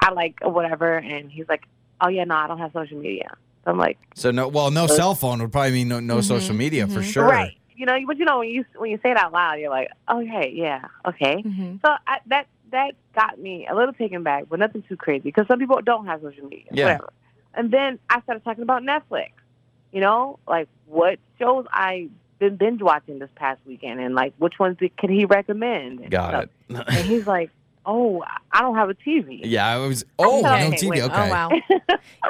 [0.03, 1.64] I like, or whatever, and he's like,
[2.01, 3.31] "Oh yeah, no, I don't have social media."
[3.64, 6.25] So I'm like, So no, well, no cell phone would probably mean no, no Mhm,
[6.25, 7.12] social media for mhm.
[7.12, 7.25] sure.
[7.25, 9.71] right, you know, but you know when you when you say it out loud, you're
[9.71, 11.81] like, "Okay, yeah, okay." Mhm.
[11.83, 15.47] So I, that that got me a little taken back, but nothing too crazy because
[15.49, 16.85] some people don't have social media, Yeah.
[16.85, 17.12] whatever.
[17.55, 19.31] And then I started talking about Netflix.
[19.93, 24.59] You know, like what shows I've been binge watching this past weekend, and like which
[24.59, 26.01] ones did, can he recommend?
[26.01, 26.45] and Got stuff.
[26.45, 26.87] it.
[26.97, 27.51] And he's like,
[27.88, 28.22] "Oh,
[28.53, 30.05] I don't have a TV." yeah, I was.
[30.18, 30.88] Oh, Okay, no TV.
[30.90, 31.03] wait.
[31.03, 31.14] Okay.
[31.27, 31.51] Oh wow.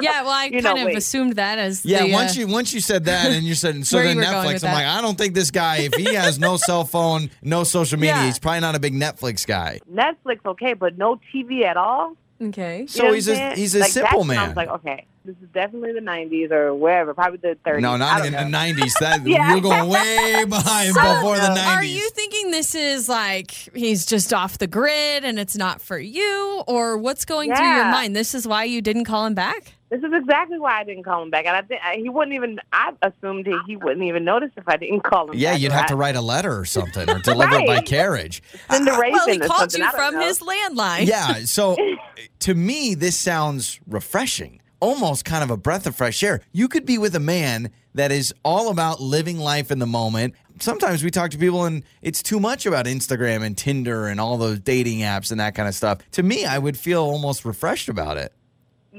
[0.01, 0.97] Yeah, well, I You kind know, of wait.
[0.97, 3.85] assumed that as Yeah, the, once uh, you once you said that and you said
[3.91, 4.73] so then you were going Netflix, I'm that.
[4.73, 8.15] like, I don't think this guy, if he has no cell phone, no social media,
[8.15, 8.25] Yeah.
[8.25, 9.79] he's probably not a big Netflix guy.
[9.91, 12.15] Netflix, okay, but no TV at all.
[12.41, 12.81] Okay.
[12.81, 13.57] You So know he's a saying?
[13.57, 14.49] he's a like, simple that's when I man.
[14.49, 17.81] was like, okay, this is definitely the '90s or wherever, probably the '30s.
[17.81, 18.47] no, I not don't in the know.
[18.49, 18.93] know.
[18.99, 19.51] That Yeah.
[19.51, 21.65] you're going way behind I don't before the 90s.
[21.75, 25.99] Are you thinking this is like he's just off the grid and it's not for
[25.99, 28.15] you, or what's going through your mind?
[28.15, 29.73] This is why you didn't call him back.
[29.89, 32.59] This is exactly why I didn't call him back, and I think he wouldn't even.
[32.71, 35.35] I assumed he, he wouldn't even notice if I didn't call him.
[35.37, 37.75] yeah, back, you'd have I- to write a letter or something or deliver it by
[37.77, 37.85] Right.
[37.85, 38.43] carriage.
[38.69, 40.21] Send a raisin well, he called you from know.
[40.21, 41.07] his landline.
[41.07, 41.75] Yeah, so
[42.39, 44.61] to me, this sounds refreshing.
[44.81, 46.39] Almost kind of a breath of fresh air.
[46.53, 50.35] You could be with a man that is all about living life in the moment.
[50.59, 54.37] Sometimes we talk to people and it's too much about Instagram and Tinder and all
[54.37, 55.97] those dating apps and that kind of stuff.
[56.11, 58.31] To me, I would feel almost refreshed about it.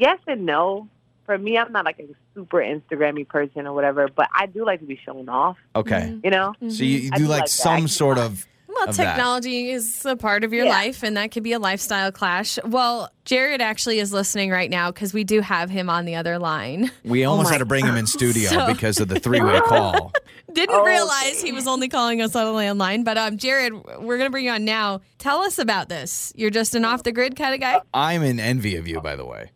[0.01, 0.89] Yes and no.
[1.27, 4.81] For me, I'm not like a super Instagrammy person or whatever, but I do like
[4.81, 5.59] to be shown off.
[5.77, 6.01] Okay.
[6.01, 6.21] Mm-hmm.
[6.25, 6.71] You know, mm-hmm.
[6.71, 8.47] So you, you do do like like some sort of.
[8.67, 10.71] Well, of technology is a part of your Yeah.
[10.71, 12.59] life, and that could be a lifestyle clash.
[12.65, 16.39] Well, Jared actually is listening right now because we do have him on the other
[16.39, 16.91] line.
[17.05, 19.41] We oh almost my had to bring him in studio So- because of the three
[19.41, 20.13] way call.
[20.53, 23.05] Didn't Oh, realize he was only calling us on a landline.
[23.05, 25.01] But um, Jared, we're gonna bring you on now.
[25.19, 26.33] Tell us about this.
[26.35, 26.89] You're just an mm.
[26.89, 27.81] off the grid kind of guy.
[27.95, 29.51] I'm in envy of you, by the way.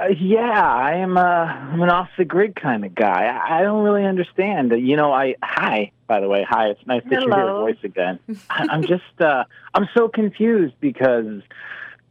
[0.00, 1.16] Uh, yeah, I am.
[1.16, 3.24] Uh, I'm an off the grid kind of guy.
[3.24, 4.72] I, I don't really understand.
[4.72, 5.90] You know, I hi.
[6.06, 6.68] By the way, hi.
[6.68, 8.20] It's nice to hear your voice again.
[8.48, 9.20] I, I'm just.
[9.20, 11.42] Uh, I'm so confused because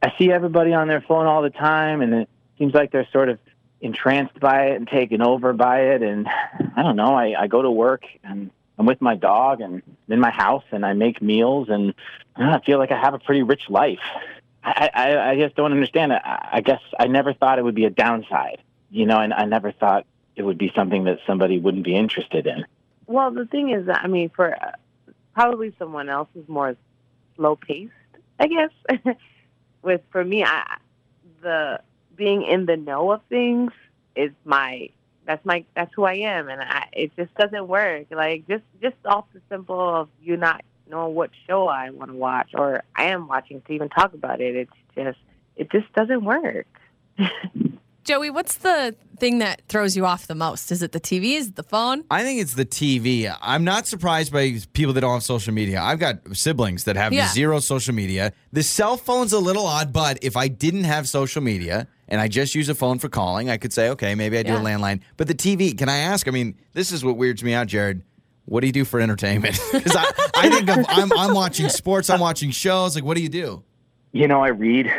[0.03, 3.29] I see everybody on their phone all the time, and it seems like they're sort
[3.29, 3.39] of
[3.79, 6.01] entranced by it and taken over by it.
[6.01, 6.27] And
[6.75, 7.15] I don't know.
[7.15, 10.85] I, I go to work and I'm with my dog and in my house, and
[10.85, 11.93] I make meals, and
[12.35, 13.99] I feel like I have a pretty rich life.
[14.67, 16.21] I, I, I just don't understand it.
[16.25, 19.71] I guess I never thought it would be a downside, you know, and I never
[19.71, 22.65] thought it would be something that somebody wouldn't be interested in.
[23.05, 24.71] Well, the thing is that I mean, for uh,
[25.33, 26.75] probably someone else is more
[27.35, 27.93] slow paced,
[28.39, 29.15] I guess.
[29.81, 30.77] With for me, I
[31.41, 31.79] the
[32.15, 33.71] being in the know of things
[34.15, 34.89] is my
[35.25, 38.07] that's my that's who I am, and I, it just doesn't work.
[38.11, 42.17] Like just just off the simple of you not knowing what show I want to
[42.17, 44.55] watch or I am watching to even talk about it.
[44.55, 45.17] It's just
[45.55, 46.67] it just doesn't work.
[48.03, 50.71] Joey, what's the thing that throws you off the most?
[50.71, 51.31] Is it the TV?
[51.35, 52.05] Is it the phone?
[52.09, 53.35] I think it's the TV.
[53.41, 55.81] I'm not surprised by people that don't have social media.
[55.81, 57.27] I've got siblings that have Yeah.
[57.27, 58.31] zero social media.
[58.53, 62.29] The cell phone's a little odd, but if I didn't have social media and I
[62.29, 65.01] just use a phone for calling, I could say, okay, maybe I do a landline.
[65.17, 66.29] But the TV, can I ask?
[66.29, 68.03] I mean, this is what weirds me out, Jared.
[68.47, 69.59] What do you do for entertainment?
[69.71, 70.05] Because I,
[70.35, 72.95] I think of, I'm, I'm watching sports, I'm watching shows.
[72.95, 73.63] Like, what do you do?
[74.13, 74.91] You know, I read.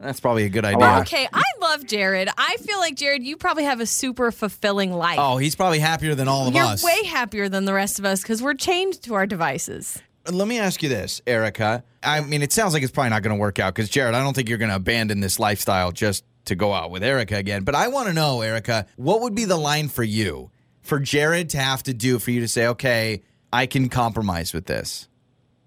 [0.00, 0.78] That's probably a good idea.
[0.78, 2.28] Well, Okay, I love Jared.
[2.36, 5.18] I feel like Jared, you probably have a super fulfilling life.
[5.20, 6.84] Oh, he's probably happier than all of You're us.
[6.84, 10.00] way happier than the rest of us because we're chained to our devices.
[10.30, 11.82] Let me ask you this, Erica.
[12.02, 14.22] I mean, it sounds like it's probably not going to work out because, Jared, I
[14.22, 17.64] don't think you're going to abandon this lifestyle just to go out with Erica again.
[17.64, 20.50] But I want to know, Erica, what would be the line for you,
[20.88, 23.22] for Jared to have to do for you to say, okay,
[23.52, 25.08] I can compromise with this?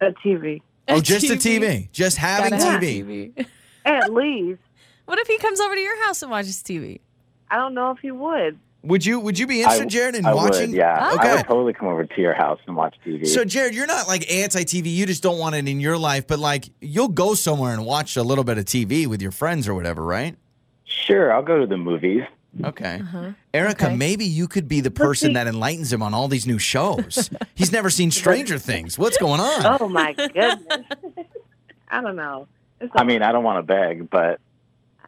[0.01, 1.89] A TV, Oh, just a TV.
[1.91, 3.33] Just having Gotta TV.
[3.35, 3.45] TV.
[3.85, 4.59] at least.
[5.05, 7.01] What if he comes over to your house and watches TV?
[7.49, 8.57] I don't know if he would.
[8.83, 10.69] Would you Would you be interested, I, Jared, in I watching?
[10.71, 11.35] Would, yeah, I Okay.
[11.35, 13.27] would totally come over to your house and watch TV.
[13.27, 14.85] So, Jared, you're not like anti TV.
[14.93, 18.15] You just don't want it in your life, but like you'll go somewhere and watch
[18.15, 20.37] a little bit of TV with your friends or whatever, right?
[20.85, 22.21] sure, I'll go to the movies.
[22.63, 22.99] Okay.
[23.01, 23.31] Uh-huh.
[23.53, 23.95] Erica, Okay.
[23.95, 27.29] maybe you could be the person that enlightens him on all these new shows.
[27.55, 28.97] He's never seen Stranger Things.
[28.99, 29.79] What's going on?
[29.81, 30.55] Oh my goodness.
[31.89, 32.47] I don't know.
[32.79, 34.39] It's I mean, I don't want to beg, but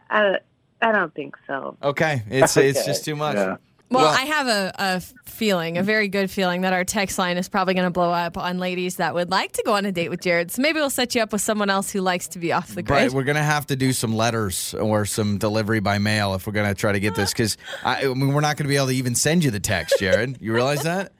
[0.09, 0.37] I,
[0.81, 1.75] I don't think so.
[1.83, 2.23] Okay.
[2.29, 3.35] It's it's just too much.
[3.35, 3.57] Yeah.
[3.93, 7.37] Well, Well- I have a, a feeling, a very good feeling, that our text line
[7.37, 9.91] is probably going to blow up on ladies that would like to go on a
[9.91, 10.51] date with Jared.
[10.51, 12.83] So maybe we'll set you up with someone else who likes to be off the
[12.83, 13.13] grid.
[13.13, 16.73] we're gonna have to do some letters or some delivery by mail if we're gonna
[16.75, 19.15] try to get this because I, I mean we're not gonna be able to even
[19.15, 20.37] send you the text, Jared.
[20.41, 21.11] You realize that?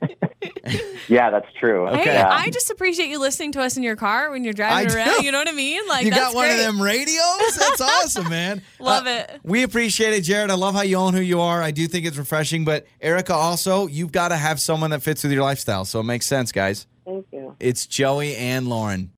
[1.09, 1.87] yeah, that's true.
[1.87, 2.29] Hey, Yeah.
[2.31, 5.19] I just appreciate you listening to us in your car when you're driving I around.
[5.19, 5.25] do.
[5.25, 5.81] You know what I mean?
[5.87, 6.59] Like you that's got one great.
[6.59, 7.55] of them radios?
[7.57, 8.61] That's awesome, man.
[8.79, 9.39] Uh, Love it.
[9.43, 10.51] We appreciate it, Jared.
[10.51, 11.61] I love how you own who you are.
[11.61, 12.65] I do think it's refreshing.
[12.65, 15.85] But Erica, also, you've got to have someone that fits with your lifestyle.
[15.85, 16.85] So it makes sense, guys.
[17.05, 17.55] Thank you.
[17.61, 19.11] It's Joey and Lauren.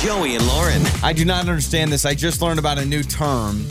[0.00, 0.82] Joey and Lauren.
[1.02, 2.06] I do not understand this.
[2.06, 3.66] I just learned about a new term.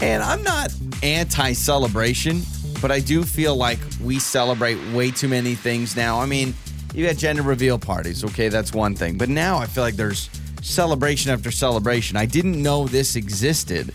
[0.00, 0.72] And I'm not
[1.04, 2.42] anti celebration,
[2.80, 6.20] but I do feel like we celebrate way too many things now.
[6.20, 6.54] I mean,
[6.94, 8.24] you got gender reveal parties.
[8.24, 9.18] Okay, that's one thing.
[9.18, 10.30] But now I feel like there's
[10.62, 12.16] celebration after celebration.
[12.16, 13.94] I didn't know this existed.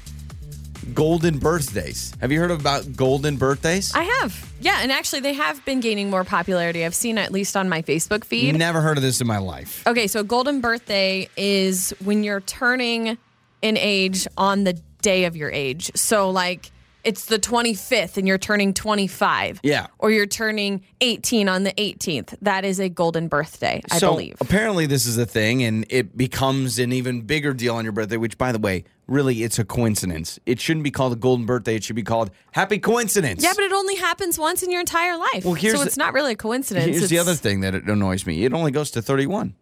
[0.94, 2.14] Golden birthdays.
[2.20, 3.94] Have you heard about golden birthdays?
[3.96, 4.54] I have.
[4.60, 6.86] Yeah, and actually they have been gaining more popularity.
[6.86, 8.58] I've seen at least on my Facebook feed.
[8.58, 9.86] Never heard of this in my life.
[9.88, 13.18] Okay, so golden birthday is when you're turning
[13.64, 15.92] an age on the day of your age.
[15.96, 16.72] So like
[17.04, 19.60] it's the 25th and you're turning 25.
[19.64, 19.88] Yeah.
[20.00, 22.36] Or you're turning 18 on the 18th.
[22.42, 24.36] That is a golden birthday, I so believe.
[24.40, 28.18] apparently this is a thing and it becomes an even bigger deal on your birthday
[28.18, 31.76] which by the way really it's a coincidence it shouldn't be called a golden birthday
[31.76, 35.18] it should be called happy coincidence Yeah, but it only happens once in your entire
[35.18, 35.44] life.
[35.44, 36.86] Well, here's so the- it's not really a coincidence.
[36.98, 39.56] here's the other thing that it annoys me it only goes to 31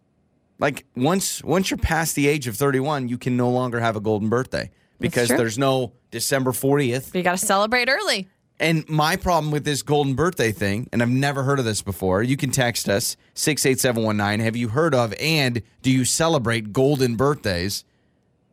[0.58, 4.00] like once once you're past the age of 31 you can no longer have a
[4.00, 4.70] golden birthday
[5.02, 8.28] because there's no december 40th You got to celebrate early.
[8.58, 12.22] And my problem with this golden birthday thing, and I've never heard of this before,
[12.22, 14.44] you can text us 68719.
[14.44, 17.84] Have you heard of and do you celebrate golden birthdays?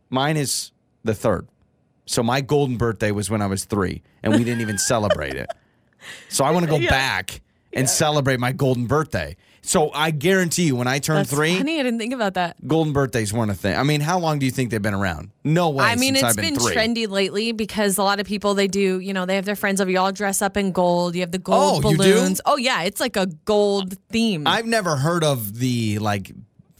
[0.10, 0.72] Mine is
[1.04, 1.48] the third.
[2.08, 5.48] So my golden birthday was when I was three, and we didn't even celebrate it.
[6.30, 9.38] So I want to go back and celebrate my golden birthday.
[9.70, 11.80] So I guarantee you, when I turn That's three, funny.
[11.80, 12.56] I didn't think about that.
[12.68, 13.78] golden birthdays weren't a thing.
[13.78, 15.30] I mean, how long do you think they've been around?
[15.44, 15.86] No way.
[15.86, 19.14] I mean, it's been, been trendy lately because a lot of people they do, you
[19.14, 19.92] know, they have their friends over.
[19.92, 21.14] You all dress up in gold.
[21.14, 22.42] You have the gold Oh, balloons.
[22.48, 24.48] Oh yeah, it's like a gold theme.
[24.48, 26.32] I've never heard of the like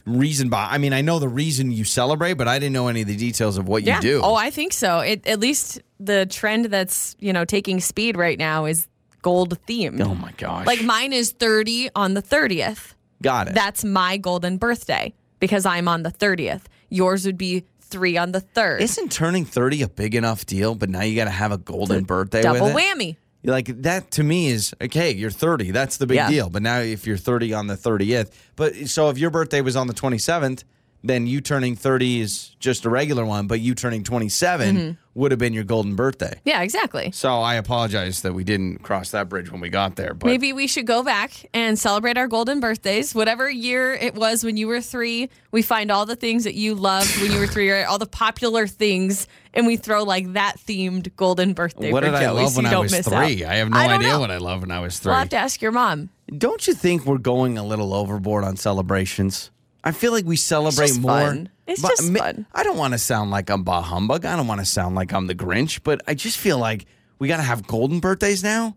[0.04, 0.66] reason by.
[0.68, 3.16] I mean, I know the reason you celebrate, but I didn't know any of the
[3.16, 3.98] details of what yeah.
[3.98, 4.20] you do.
[4.20, 4.98] Oh, I think so.
[4.98, 8.88] It, at least the trend that's you know taking speed right now is
[9.22, 10.00] gold themed.
[10.00, 10.66] Oh my gosh!
[10.66, 12.94] Like mine is thirty on the thirtieth.
[13.22, 13.54] got it.
[13.54, 16.68] That's my golden birthday because I'm on the thirtieth.
[16.88, 18.82] Yours would be three on the third.
[18.82, 20.74] Isn't turning thirty a big enough deal?
[20.74, 22.42] But now you got to have a golden birthday.
[22.42, 22.78] Double with it?
[22.78, 23.16] whammy.
[23.42, 25.12] Like that to me is okay.
[25.12, 25.70] You're 30.
[25.70, 26.28] That's the big Yeah.
[26.28, 26.50] deal.
[26.50, 29.86] But now if you're 30 on the 30th, but so if your birthday was on
[29.86, 30.64] the 27th,
[31.02, 35.18] then you turning 30 is just a regular one, but you turning 27 mm-hmm.
[35.18, 36.38] would have been your golden birthday.
[36.44, 37.10] Yeah, exactly.
[37.12, 40.12] So I apologize that we didn't cross that bridge when we got there.
[40.12, 43.14] But Maybe we should go back and celebrate our golden birthdays.
[43.14, 46.74] Whatever year it was when you were three, we find all the things that you
[46.74, 50.56] loved when you were three, or all the popular things, and we throw like that
[50.58, 51.92] themed golden birthday.
[51.92, 53.44] what did I love when I was three?
[53.44, 53.50] out.
[53.50, 54.20] I have no I idea know.
[54.20, 56.10] what I loved when I was 3 We'll have to ask your mom.
[56.36, 59.50] Don't you think we're going a little overboard on celebrations?
[59.82, 61.10] I feel like we celebrate just more.
[61.10, 61.48] fun.
[61.66, 62.46] It's but just fun.
[62.52, 64.24] I don't want to sound like I'm bah humbug.
[64.24, 66.86] I don't want to sound like I'm the Grinch, but I just feel like
[67.18, 68.76] we got to have golden birthdays now.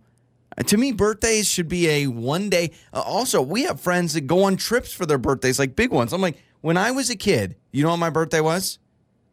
[0.58, 2.72] Uh, To me, birthdays should be a one day.
[2.94, 6.14] Uh, also, we have friends that go on trips for their birthdays, like big ones.
[6.14, 8.80] I'm like, when I was a kid, you know what my birthday was?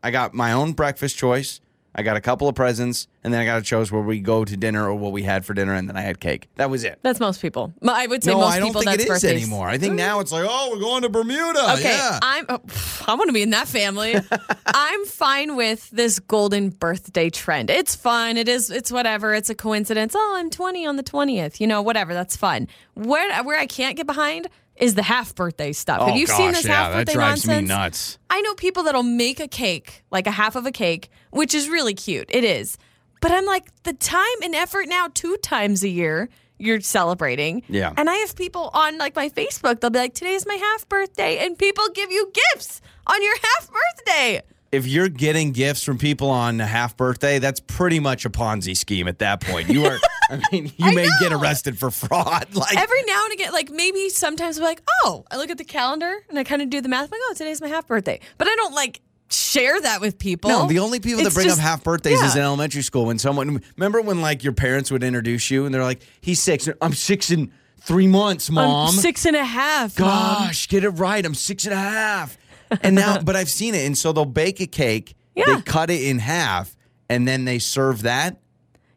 [0.02, 1.61] I got my own breakfast choice.
[1.94, 4.44] I got a couple of presents, and then I got a choice where we go
[4.44, 6.48] to dinner or what we had for dinner, and then I had cake.
[6.55, 7.00] That was it.
[7.03, 7.72] That's most people.
[7.87, 9.42] I would say No, most I don't people think that's it is birthdays.
[9.42, 9.68] anymore.
[9.68, 11.72] I think now it's like, oh, we're going to Bermuda.
[11.74, 12.18] Okay, Yeah.
[12.22, 12.46] I'm.
[12.48, 12.61] Oh,
[13.09, 14.14] I want to be in that family.
[14.66, 17.70] I'm fine with this golden birthday trend.
[17.70, 18.37] It's fun.
[18.37, 18.70] It is.
[18.70, 19.35] It's whatever.
[19.35, 20.14] It's a coincidence.
[20.16, 21.59] Oh, I'm 20 on the 20th.
[21.61, 22.14] You know, whatever.
[22.14, 22.68] That's fun.
[22.94, 24.48] Where where I can't get behind
[24.80, 25.98] is the half birthday stuff.
[26.00, 27.68] oh, Have you gosh, seen this yeah, half that birthday drives nonsense?
[27.68, 28.18] me nuts.
[28.30, 31.68] I know people that'll make a cake, like a half of a cake, which is
[31.68, 32.28] really cute.
[32.30, 32.78] It is.
[33.20, 37.62] But I'm like, the time and effort now, two times a year, you're celebrating.
[37.68, 37.92] Yeah.
[37.96, 41.38] And I have people on like my Facebook, they'll be like, today's my half birthday.
[41.38, 44.42] And people give you gifts on your half birthday.
[44.72, 48.76] If you're getting gifts from people on a half birthday, that's pretty much a Ponzi
[48.76, 49.68] scheme at that point.
[49.68, 49.98] You are,
[50.30, 52.46] I mean, you I may get arrested for fraud.
[52.54, 55.64] Like, Every now and again, like maybe sometimes we're like, oh, I look at the
[55.64, 57.04] calendar and I kind of do the math.
[57.04, 58.20] I'm like, oh, today's my half birthday.
[58.38, 60.50] But I don't like share that with people.
[60.50, 63.06] No, the only people that bring just- up half birthdays is in elementary school.
[63.06, 66.68] When someone remember when like your parents would introduce you and they're like, "He's six.
[66.80, 69.98] I'm six in three months, mom." I'm six and a half.
[69.98, 70.09] Mom.
[70.46, 71.24] Gosh, get it right.
[71.24, 72.37] I'm six and a half.
[72.83, 73.85] And now, but I've seen it.
[73.87, 75.44] And so they'll bake a cake, Yeah.
[75.56, 76.76] they cut it in half,
[77.09, 78.38] and then they serve that.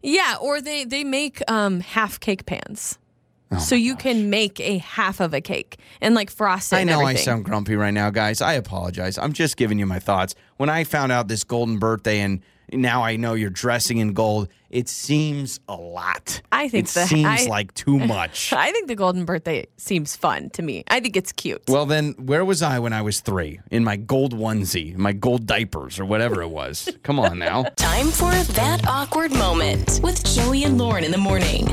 [0.02, 3.00] Yeah, or they they make um half cake pans.
[3.52, 6.78] Oh so you can make a half of a cake and like frost it.
[6.78, 8.42] I know I sound grumpy right now, guys.
[8.42, 9.18] I apologize.
[9.18, 10.34] I'm just giving you my thoughts.
[10.58, 14.50] When I found out this golden birthday and now I know you're dressing in gold,
[14.74, 16.42] it seems a lot.
[16.52, 18.52] I think it the- seems I- like too much.
[18.52, 20.84] I think the golden birthday seems fun to me.
[20.90, 21.62] I think it's cute.
[21.70, 23.60] Well, then, where was I when I was three?
[23.72, 26.90] In my gold onesie, my gold diapers, or whatever it was.
[27.04, 27.64] Come on now.
[27.76, 31.68] Time for that awkward moment with Joey and Lauren in the morning.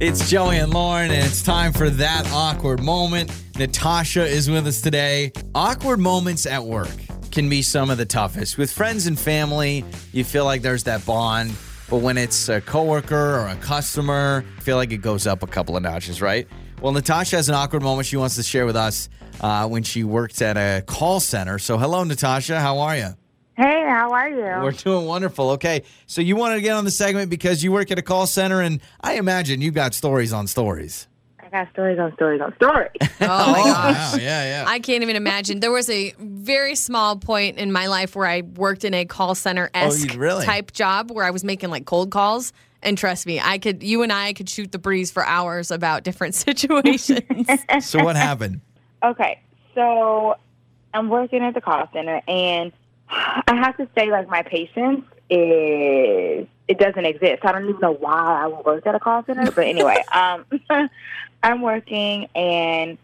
[0.00, 3.30] It's Joey and Lauren, and it's time for that awkward moment.
[3.58, 5.32] Natasha is with us today.
[5.54, 6.88] Awkward moments at work
[7.30, 8.56] can be some of the toughest.
[8.56, 11.52] With friends and family, you feel like there's that bond.
[11.90, 15.46] But when it's a coworker or a customer, I feel like it goes up a
[15.46, 16.46] couple of notches, right?
[16.82, 19.08] Well, Natasha has an awkward moment she wants to share with us
[19.40, 21.58] uh, when she worked at a call center.
[21.58, 22.60] So, hello, Natasha.
[22.60, 23.14] How are you?
[23.56, 24.62] Hey, how are you?
[24.62, 25.50] We're doing wonderful.
[25.50, 25.82] Okay.
[26.06, 28.60] So you wanted to get on the segment because you work at a call center,
[28.60, 31.07] and I imagine you've got stories on stories.
[31.52, 32.90] I got stories on stories on stories.
[33.20, 34.12] Oh my gosh.
[34.12, 34.14] wow.
[34.18, 34.64] Yeah, yeah.
[34.66, 35.60] I can't even imagine.
[35.60, 39.34] There was a very small point in my life where I worked in a call
[39.34, 40.44] center esque Oh, you really?
[40.46, 42.52] type job where I was making like cold calls.
[42.82, 46.04] And trust me, I could you and I could shoot the breeze for hours about
[46.04, 47.48] different situations.
[47.80, 48.60] so what happened?
[49.02, 49.40] okay,
[49.74, 50.36] so
[50.94, 52.72] I'm working at the call center, and
[53.08, 57.44] I have to say, like, my patience is it doesn't exist.
[57.44, 60.44] I don't even know why I would work at a call center, but anyway, um,
[61.42, 62.98] I'm working, and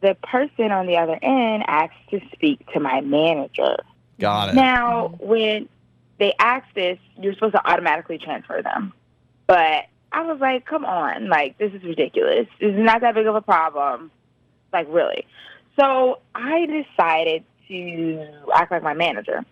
[0.00, 3.76] the person on the other end asks to speak to my manager.
[4.18, 4.54] Got it.
[4.54, 5.68] Now, when
[6.18, 8.92] they ask this, you're supposed to automatically transfer them.
[9.46, 12.46] But I was like, come on, like, this is ridiculous.
[12.60, 14.10] This is not that big of a problem.
[14.72, 15.26] Like, really.
[15.78, 19.44] So I decided to act like my manager.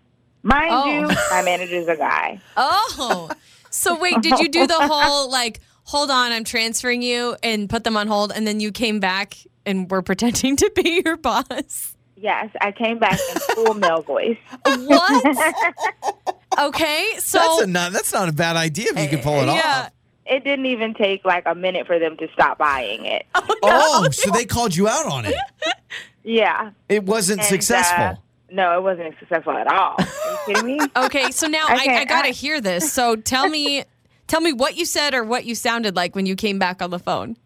[0.43, 0.91] Mind Oh.
[0.93, 2.41] you, my manager's a guy.
[2.57, 3.31] oh.
[3.71, 7.83] So wait, did you do the whole like hold on, I'm transferring you and put
[7.85, 11.97] them on hold and then you came back and were pretending to be your boss?
[12.15, 14.37] Yes, I came back in full male voice.
[14.65, 16.35] What?
[16.61, 19.47] Okay, so that's, a not, that's not a bad idea if you can pull it
[19.47, 19.85] yeah.
[19.85, 19.93] off.
[20.27, 23.27] It didn't even take like a minute for them to stop buying it.
[23.63, 25.37] Oh, so they called you out on it.
[26.25, 26.73] Yeah.
[26.89, 28.23] It wasn't And, uh, successful.
[28.51, 29.95] no, it wasn't successful at all.
[29.99, 30.81] Are you kidding me?
[30.97, 32.93] Okay, so now I, Okay, I gotta I- hear this.
[32.93, 33.85] So tell me,
[34.29, 36.91] tell me what you said or what you sounded like when you came back on
[36.91, 37.37] the phone.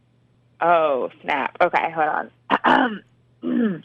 [0.60, 1.56] Oh, snap.
[1.60, 2.30] Okay, hold
[2.62, 3.84] on.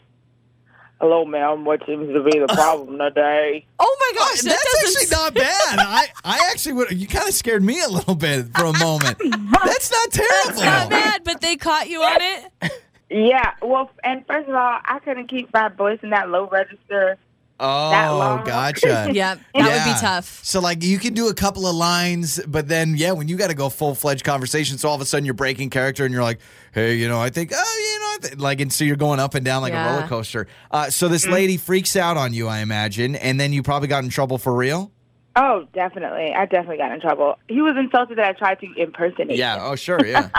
[1.00, 1.64] Hello, ma'am.
[1.64, 2.54] What seems to be the oh.
[2.54, 3.64] problem today?
[3.78, 5.02] Oh my oh, gosh, that that's doesn't.
[5.02, 5.78] actually not bad.
[5.78, 6.90] I, I actually would.
[6.90, 9.16] You kind of scared me a little bit for a moment.
[9.64, 10.60] That's not terrible.
[10.60, 12.72] Not bad, but they caught you on it.
[13.10, 13.52] Yeah.
[13.62, 17.16] Well, and first of all, I couldn't keep my voice in that low register.
[17.60, 18.44] Oh, long.
[18.44, 19.08] gotcha.
[19.12, 20.44] Yep, that would be tough.
[20.44, 23.48] So like you can do a couple of lines, but then yeah, when you got
[23.48, 26.22] to go full fledged conversation, so all of a sudden you're breaking character and you're
[26.22, 26.40] like,
[26.72, 29.18] hey, you know, I think, oh, you know, I thi-" like, and so you're going
[29.18, 30.46] up and down like a roller coaster.
[30.70, 34.04] Uh, so this lady freaks out on you, I imagine, and then you probably got
[34.04, 34.92] in trouble for real.
[35.40, 36.34] Oh, definitely.
[36.34, 37.38] I definitely got in trouble.
[37.46, 39.36] He was insulted that I tried to impersonate.
[39.36, 39.56] Yeah.
[39.56, 39.62] him.
[39.66, 40.04] Oh, sure.
[40.04, 40.30] Yeah.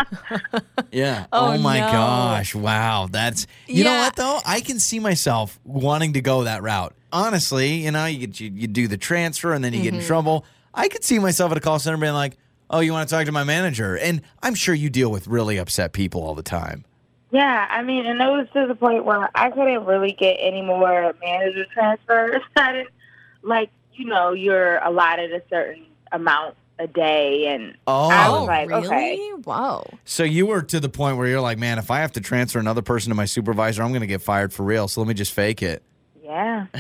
[0.92, 1.26] yeah.
[1.32, 1.86] Oh, my no.
[1.88, 2.54] gosh.
[2.54, 3.08] Wow.
[3.10, 4.40] That's you know what though?
[4.46, 6.94] I can see myself wanting to go that route.
[7.12, 10.02] Honestly, you know, you you, you do the transfer and then you get Mm-hmm.
[10.02, 10.46] in trouble.
[10.74, 12.38] I could see myself at a call center being like,
[12.70, 15.58] "Oh, you want to talk to my manager?" And I'm sure you deal with really
[15.58, 16.86] upset people all the time.
[17.32, 20.62] Yeah, I mean, and it was to the point where I couldn't really get any
[20.62, 22.42] more manager transfers.
[22.56, 22.90] I didn't,
[23.44, 28.40] like, you know, you're allotted a certain amount a day, and I Oh.
[28.40, 28.86] was like, really?
[28.88, 29.32] okay.
[29.44, 29.84] Whoa.
[30.06, 32.58] So you were to the point where you're like, "Man, if I have to transfer
[32.60, 34.88] another person to my supervisor, I'm going to get fired for real.
[34.88, 35.84] So let me just fake it."
[36.24, 36.68] Yeah.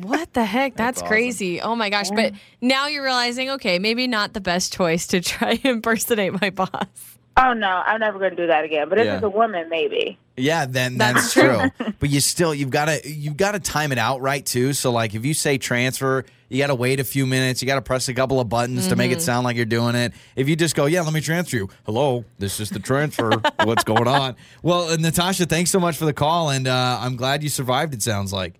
[0.00, 0.74] What the heck?
[0.76, 1.08] That's, awesome.
[1.08, 1.60] crazy.
[1.60, 2.10] Oh my gosh.
[2.10, 6.50] But now you're realizing, okay, maybe not the best choice to try and impersonate my
[6.50, 6.86] boss.
[7.34, 8.88] Oh no, I'm never going to do that again.
[8.90, 9.14] But if Yeah.
[9.14, 10.18] it's a woman, maybe.
[10.36, 11.92] Yeah, then that's, That's true.
[11.98, 14.72] but you still you've got to you've got to time it out right too.
[14.74, 17.62] So like if you say transfer, you got to wait a few minutes.
[17.62, 19.94] You got to press a couple of buttons to make it sound like you're doing
[19.94, 20.12] it.
[20.36, 21.68] If you just go, yeah, let me transfer you.
[21.86, 23.30] Hello, this is the transfer.
[23.64, 24.36] What's going on?
[24.62, 27.94] Well, uh, Natasha, thanks so much for the call, and uh, I'm glad you survived.
[27.94, 28.54] It sounds like.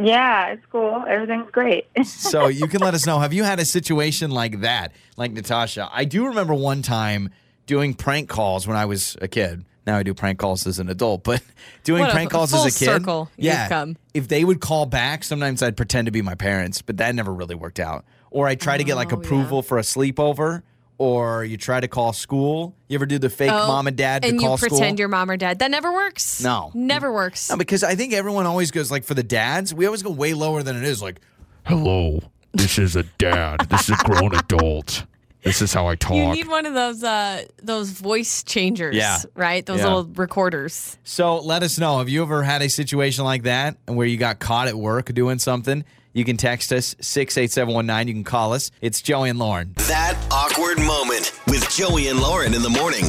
[0.00, 1.04] Yeah, it's cool.
[1.08, 1.86] Everything's great.
[2.04, 3.18] So you can let us know.
[3.18, 5.88] Have you had a situation like that, like Natasha?
[5.92, 7.30] I do remember one time
[7.66, 9.64] doing prank calls when I was a kid.
[9.86, 11.42] Now I do prank calls as an adult, but
[11.84, 12.86] doing What a prank calls full as a kid.
[12.86, 13.68] circle you've yeah.
[13.68, 13.96] come.
[14.14, 17.32] If they would call back, sometimes I'd pretend to be my parents, but that never
[17.32, 18.04] really worked out.
[18.30, 19.24] Or I'd try to get like Oh, yeah.
[19.24, 20.62] approval for a sleepover,
[20.98, 22.74] or you try to call school.
[22.88, 24.98] You ever do the fake Oh, mom and dad to and call you pretend school?
[24.98, 25.58] you're mom or dad.
[25.58, 26.42] That never works.
[26.42, 26.70] No.
[26.74, 27.50] Never works.
[27.50, 30.34] No, because I think everyone always goes like for the dads, we always go way
[30.34, 31.02] lower than it is.
[31.02, 31.20] Like,
[31.64, 32.20] Hello,
[32.52, 33.66] this is a dad.
[33.68, 35.04] This is a grown adult.
[35.42, 36.16] This is how I talk.
[36.16, 39.18] You need one of those uh those voice changers, Yeah.
[39.36, 39.64] right?
[39.64, 39.84] Those Yeah.
[39.94, 40.96] little recorders.
[41.04, 41.98] So let us know.
[41.98, 45.38] Have you ever had a situation like that where you got caught at work doing
[45.38, 45.84] something?
[46.16, 48.08] You can text us 68719.
[48.08, 48.70] You can call us.
[48.80, 49.74] It's Joey and Lauren.
[49.80, 53.04] That awkward moment with Joey and Lauren in the morning.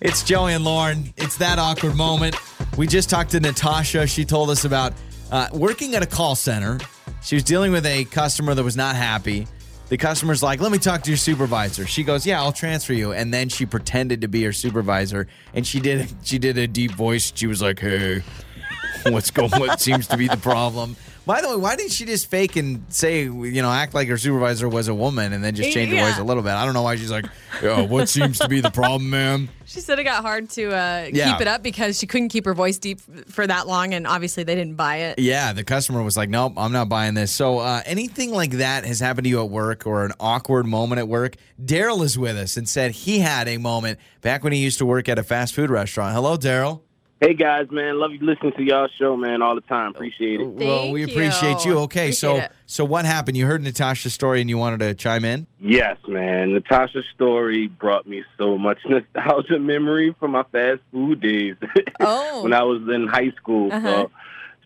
[0.00, 1.12] It's Joey and Lauren.
[1.16, 2.36] It's that awkward moment.
[2.76, 4.06] We just talked to Natasha.
[4.06, 4.92] She told us about
[5.32, 6.78] uh, working at a call center.
[7.24, 9.48] She was dealing with a customer that was not happy.
[9.88, 11.88] The customer's like, let me talk to your supervisor.
[11.88, 13.10] She goes, yeah, I'll transfer you.
[13.14, 16.08] And then she pretended to be her supervisor, and she did.
[16.22, 17.32] She did a deep voice.
[17.34, 18.22] She was like, hey,
[19.06, 19.50] what's going?
[19.50, 20.94] What seems to be the problem?
[21.28, 24.16] By the way, why didn't she just fake and say, you know, act like her
[24.16, 26.08] supervisor was a woman, and then just change her Yeah.
[26.10, 26.52] voice a little bit?
[26.52, 27.26] I don't know why she's like,
[27.62, 29.50] yeah, what seems to be the problem, ma'am?
[29.66, 31.32] She said it got hard to uh, Yeah.
[31.32, 34.42] keep it up because she couldn't keep her voice deep for that long, and obviously
[34.42, 35.18] they didn't buy it.
[35.18, 38.86] Yeah, the customer was like, "Nope, I'm not buying this." So, uh, anything like that
[38.86, 41.34] has happened to you at work or an awkward moment at work?
[41.62, 44.86] Daryl is with us and said he had a moment back when he used to
[44.86, 46.14] work at a fast food restaurant.
[46.14, 46.80] Hello, Daryl.
[47.20, 49.90] Hey guys, man, love you listening to y'all show, man, all the time.
[49.90, 50.46] Appreciate it.
[50.46, 51.72] well, we appreciate you.
[51.72, 51.78] you.
[51.80, 52.52] Okay, so it.
[52.66, 53.36] so what happened?
[53.36, 55.48] You heard Natasha's story and you wanted to chime in.
[55.58, 56.52] Yes, man.
[56.54, 61.56] Natasha's story brought me so much nostalgia memory from my fast food days
[62.00, 62.44] Oh.
[62.44, 63.72] when I was in high school.
[63.72, 64.06] Uh-huh.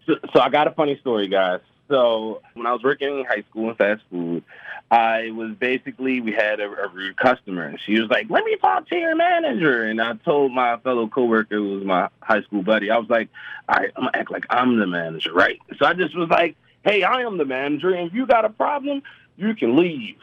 [0.07, 1.61] So, so, so I got a funny story, guys.
[1.89, 4.45] So when I was working in high school in fast food,
[4.93, 8.57] I was basically we had a, a rude customer, and she was like, "Let me
[8.57, 12.63] talk to your manager." And I told my fellow coworker, who was my high school
[12.63, 13.31] buddy, I was like,
[13.71, 16.57] "All right, I'm gonna act like I'm the manager, right?" So I just was like,
[16.85, 19.03] "Hey, I am the manager, and if you got a problem,
[19.39, 20.19] you can leave."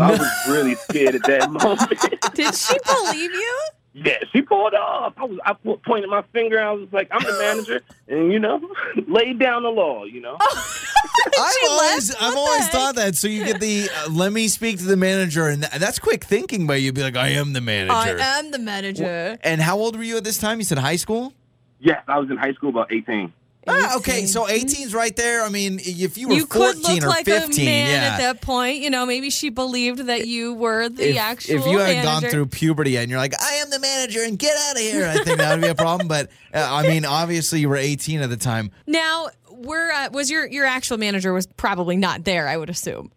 [0.00, 2.34] I was really scared at that moment.
[2.34, 3.58] Did she believe you?
[3.98, 5.14] Yeah, she pulled off.
[5.16, 6.60] I was I pointed my finger.
[6.62, 8.60] I was like, "I'm the manager," and you know,
[9.08, 10.04] laid down the law.
[10.04, 10.36] You know.
[11.38, 12.14] I've always?
[12.14, 12.72] I've always heck?
[12.72, 13.16] thought that.
[13.16, 16.24] So you get the uh, let me speak to the manager, and th- that's quick
[16.24, 16.66] thinking.
[16.66, 17.92] But you'd be like, I am the manager.
[17.94, 19.38] I am the manager.
[19.42, 20.58] and how old were you at this time?
[20.58, 21.32] You said high school.
[21.80, 23.32] Yes, I was in high school about 18.
[23.68, 25.42] Ah, okay, so 18's right there.
[25.42, 28.08] I mean, if you were You 14 could look or like 15, a man yeah.
[28.08, 28.78] at that point.
[28.78, 32.22] You know, maybe she believed that you were the if, actual if you had gone
[32.22, 35.24] through puberty and you're like, I am the manager and get out of here, I
[35.24, 36.06] think that would be a problem.
[36.06, 38.70] But uh, I mean, obviously you were 18 at the time.
[38.86, 42.46] Now, were uh, was your your actual manager was probably not there?
[42.46, 43.10] I would assume.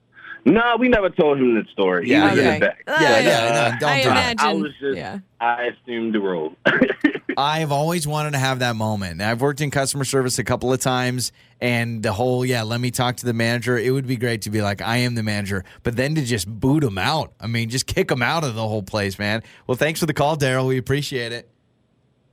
[0.45, 2.09] No, we never told him the story.
[2.09, 2.59] Yeah, he was in yeah.
[2.59, 2.83] back.
[2.87, 4.39] Uh, Yeah, yeah, no, don't I do imagine.
[4.39, 5.19] I was just, yeah.
[5.39, 6.55] I assumed the role.
[7.37, 9.21] I've always wanted to have that moment.
[9.21, 12.91] I've worked in customer service a couple of times, and the whole, yeah, let me
[12.91, 13.77] talk to the manager.
[13.77, 16.47] It would be great to be like, I am the manager, but then to just
[16.47, 17.33] boot him out.
[17.39, 19.43] I mean, just kick him out of the whole place, man.
[19.67, 20.67] Well, thanks for the call, Daryl.
[20.67, 21.49] We appreciate it.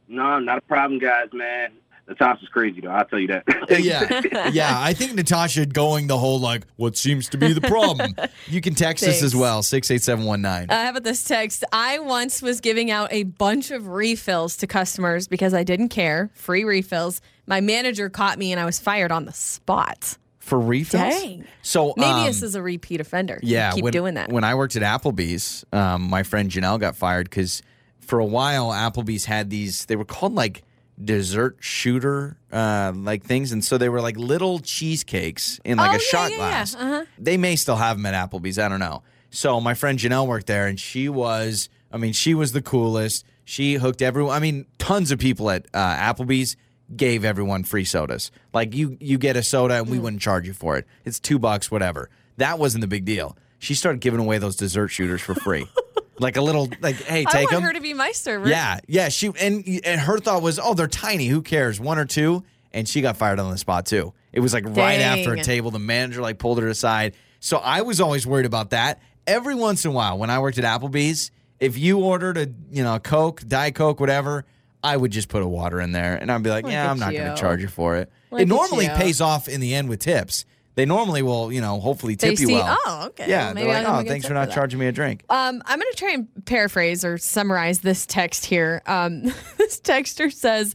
[0.08, 1.72] No, not a problem, guys, man.
[2.08, 2.90] Natasha's crazy though.
[2.90, 3.44] I'll tell you that.
[3.80, 4.80] yeah, yeah.
[4.80, 8.14] I think Natasha going the whole like, what seems to be the problem.
[8.46, 10.70] You can text us as well, six eight seven one nine.
[10.70, 11.64] Uh, how about this text?
[11.72, 16.30] I once was giving out a bunch of refills to customers because I didn't care.
[16.34, 17.20] Free refills.
[17.46, 20.16] My manager caught me and I was fired on the spot.
[20.38, 21.22] For refills?
[21.22, 21.44] Dang.
[21.62, 23.40] So Maybe um, this is a repeat offender.
[23.42, 24.30] Yeah, Keep when, doing that.
[24.30, 27.62] When I worked at Applebee's, um, my friend Janelle got fired because
[27.98, 29.86] for a while Applebee's had these.
[29.86, 30.62] They were called like
[31.02, 35.90] dessert shooter uh, like things, and so they were like little cheesecakes in like Oh,
[35.90, 36.36] a yeah, shot yeah, yeah.
[36.36, 36.74] glass.
[36.74, 37.04] Uh-huh.
[37.18, 38.58] They may still have them at Applebee's.
[38.58, 39.02] I don't know.
[39.30, 41.68] So my friend Janelle worked there, and she was.
[41.92, 43.24] I mean, she was the coolest.
[43.44, 44.34] She hooked everyone.
[44.34, 46.56] I mean, tons of people at uh, Applebee's
[46.94, 48.30] gave everyone free sodas.
[48.52, 50.86] Like you, you get a soda, and we wouldn't charge you for it.
[51.04, 52.10] It's two bucks, whatever.
[52.38, 53.36] That wasn't the big deal.
[53.58, 55.66] She started giving away those dessert shooters for free,
[56.18, 57.62] like a little, like, hey, take I want them.
[57.64, 58.48] her to be my server.
[58.48, 59.08] Yeah, yeah.
[59.08, 61.26] She and and her thought was, oh, they're tiny.
[61.26, 61.78] Who cares?
[61.80, 64.12] One or two, and she got fired on the spot too.
[64.32, 65.70] It was like right after a table.
[65.70, 67.14] The manager like pulled her aside.
[67.40, 69.00] So I was always worried about that.
[69.26, 72.82] Every once in a while, when I worked at Applebee's, if you ordered a you
[72.82, 74.44] know a Coke, Diet Coke, whatever,
[74.82, 76.98] I would just put a water in there, and I'd be like, Look yeah, I'm
[76.98, 78.10] not gonna charge you for it.
[78.30, 78.92] Look it normally you.
[78.92, 80.44] pays off in the end with tips.
[80.76, 82.78] They normally will, you know, hopefully They tip you see, well.
[82.86, 83.28] oh, okay.
[83.28, 85.24] Yeah, they're like, I'll oh, thanks for for not that." charging me a drink.
[85.28, 88.82] Um, I'm going to try and paraphrase or summarize this text here.
[88.86, 89.22] Um,
[89.56, 90.74] this texter says,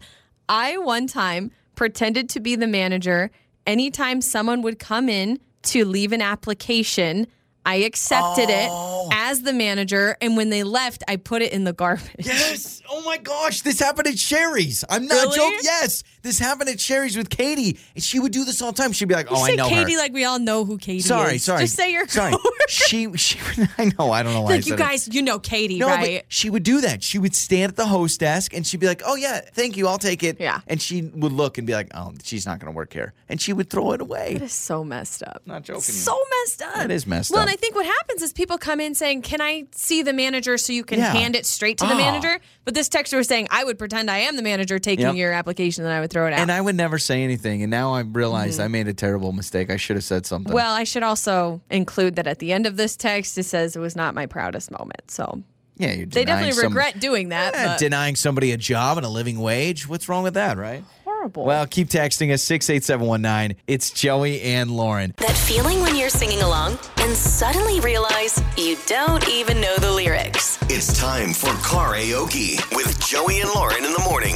[0.49, 3.31] I one time pretended to be the manager.
[3.67, 7.27] Anytime someone would come in to leave an application,
[7.65, 9.09] I accepted Oh.
[9.11, 10.17] it as the manager.
[10.21, 12.09] And when they left, I put it in the garbage.
[12.19, 12.81] Yes.
[12.89, 14.83] Oh my gosh, this happened at Sherry's.
[14.89, 15.35] I'm not Really?
[15.37, 15.59] joking.
[15.63, 18.91] Yes, this happened at Sherry's with Katie, and she would do this all the time.
[18.91, 21.35] She'd be like, "Oh, I know Katie her." like we all know who Katie sorry,
[21.35, 21.43] is.
[21.43, 21.61] sorry.
[21.63, 22.33] Just say your sorry.
[22.67, 23.39] she, she.
[23.77, 24.11] I know.
[24.11, 24.51] I don't know why.
[24.51, 24.83] I Like you said it.
[24.83, 26.23] guys, you know Katie, No, right?
[26.27, 27.01] she would do that.
[27.03, 29.87] She would stand at the host desk and she'd be like, "Oh yeah, thank you,
[29.87, 30.59] I'll take it." Yeah.
[30.67, 33.39] And she would look and be like, "Oh, she's not going to work here," and
[33.41, 34.33] she would throw it away.
[34.33, 35.41] That is so messed up.
[35.45, 35.81] Not joking.
[35.81, 36.75] So messed up.
[36.75, 37.47] That is messed well, up.
[37.51, 40.57] And I think what happens is people come in saying, "Can I see the manager
[40.57, 41.11] so you can Yeah.
[41.13, 41.97] hand it straight to the Ah.
[41.97, 45.15] manager?" But this texter was saying, "I would pretend I am the manager taking Yep.
[45.15, 47.61] your application, and I would throw it out." And I would never say anything.
[47.63, 49.69] And now I realized I made a terrible mistake.
[49.69, 50.49] I should have said something.
[50.49, 50.55] Mm-hmm.
[50.55, 53.79] well, I should also include that at the end of this text, it says it
[53.79, 55.09] was not my proudest moment.
[55.09, 55.41] So
[55.77, 57.53] yeah, you're they definitely some- regret doing that.
[57.53, 59.87] But denying somebody a job and a living wage.
[59.87, 60.83] What's wrong with that, right?
[61.21, 61.45] Horrible.
[61.45, 63.57] Well, keep texting us 68719.
[63.67, 65.13] It's Joey and Lauren.
[65.17, 70.57] That feeling when you're singing along and suddenly realize you don't even know the lyrics.
[70.63, 74.35] It's time for karaoke with Joey and Lauren in the morning.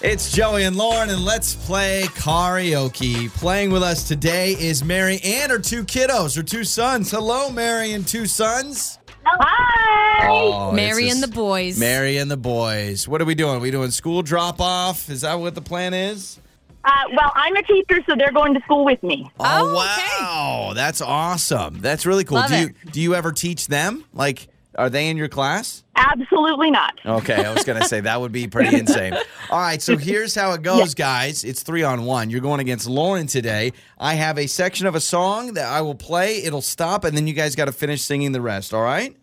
[0.00, 3.28] It's Joey and Lauren, and let's play karaoke.
[3.30, 7.10] Playing with us today is Mary and her two kiddos, her two sons.
[7.10, 8.98] Hello, Mary and two sons.
[9.40, 10.28] Hi.
[10.30, 11.78] Oh, Mary and the boys.
[11.78, 13.06] Mary and the boys.
[13.06, 13.60] What are we doing?
[13.60, 15.08] we doing school drop off?
[15.10, 16.40] Is that what the plan is?
[16.84, 19.30] Uh, well, I'm a teacher, so they're going to school with me.
[19.40, 20.72] Oh, wow.
[20.74, 21.80] That's awesome.
[21.80, 22.38] That's really cool.
[22.38, 24.04] Love do you do you ever teach them?
[24.12, 24.48] Like
[24.78, 25.84] are they in your class?
[25.96, 26.98] Absolutely not.
[27.04, 29.12] Okay, I was going to say that would be pretty insane.
[29.50, 31.44] All right, so here's how it goes, guys.
[31.44, 32.30] It's three on one.
[32.30, 33.72] You're going against Lauren today.
[33.98, 36.42] I have a section of a song that I will play.
[36.44, 38.72] It'll stop, and then you guys got to finish singing the rest.
[38.72, 39.14] All right?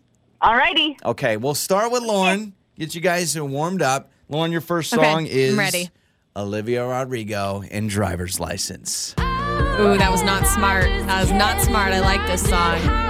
[0.42, 0.96] Alrighty.
[1.04, 2.52] Okay, we'll start with Lauren.
[2.78, 4.10] Get you guys warmed up.
[4.28, 5.90] Lauren, your first Okay, song I'm is ready.
[6.36, 9.14] Olivia Rodrigo and Driver's License.
[9.18, 10.84] Ooh, that was not smart.
[10.84, 11.92] That was not smart.
[11.92, 13.05] I like this song.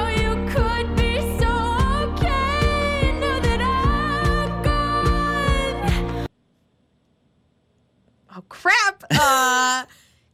[8.49, 9.05] Crap!
[9.11, 9.85] Uh,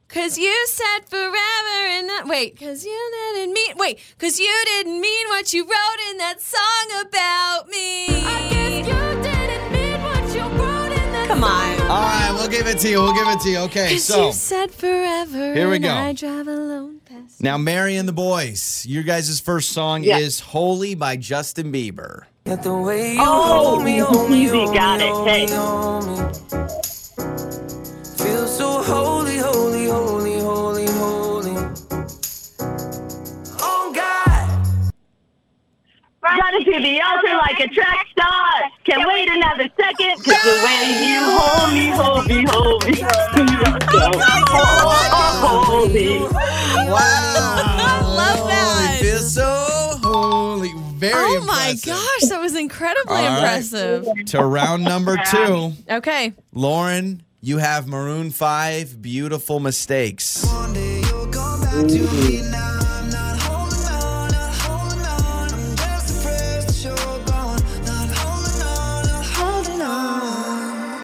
[0.08, 5.00] cause you said forever and not, wait, cause you didn't mean wait, cause you didn't
[5.00, 8.06] mean what you wrote in that song about me.
[8.08, 11.24] I guess you didn't mean what you wrote in that.
[11.28, 11.80] Come on.
[11.82, 13.00] All right, we'll give it to you.
[13.02, 13.58] We'll give it to you.
[13.60, 15.54] Okay, Cause so you said forever.
[15.54, 15.94] Here we and go.
[15.94, 17.42] I drive alone past.
[17.42, 18.84] now Mary and the Boys.
[18.88, 20.18] Your guys' first song Yeah.
[20.18, 22.24] is "Holy" by Justin Bieber.
[22.44, 25.14] Oh, easy, got it.
[25.28, 26.91] Hey.
[28.42, 31.54] Feel so holy, holy, holy, holy, holy.
[33.60, 34.66] Oh God,
[36.24, 38.50] Running to the altar like a track star.
[38.84, 43.04] Can't wait another second, cause the way you hold me, hold me, hold me.
[45.46, 46.18] Hold me.
[46.90, 48.98] Wow, love that.
[49.00, 50.72] Feel so holy.
[50.96, 53.62] Very Oh my gosh, that was incredibly All right.
[53.62, 54.08] impressive.
[54.26, 56.32] To round number two, Okay.
[56.52, 59.02] Lauren, you have Maroon Five.
[59.02, 60.44] Beautiful mistakes.
[60.46, 62.40] one day you'll come back to me.
[62.50, 65.52] Now I'm not holding on, not holding on.
[65.52, 67.60] I'm just afraid that you're gone.
[67.84, 71.02] Not holding on, not holding on.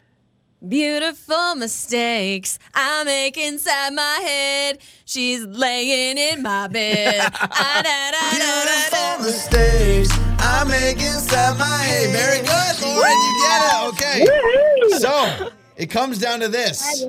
[0.69, 4.79] Beautiful mistakes I make inside my head.
[5.07, 7.21] She's laying in my bed.
[7.35, 9.25] Ah, da, da, da, da, da.
[9.25, 12.13] mistakes I make inside my head.
[12.13, 13.11] Very good, Lauren.
[13.11, 13.89] You get it.
[13.89, 14.99] Okay.
[14.99, 17.07] So it comes down to this.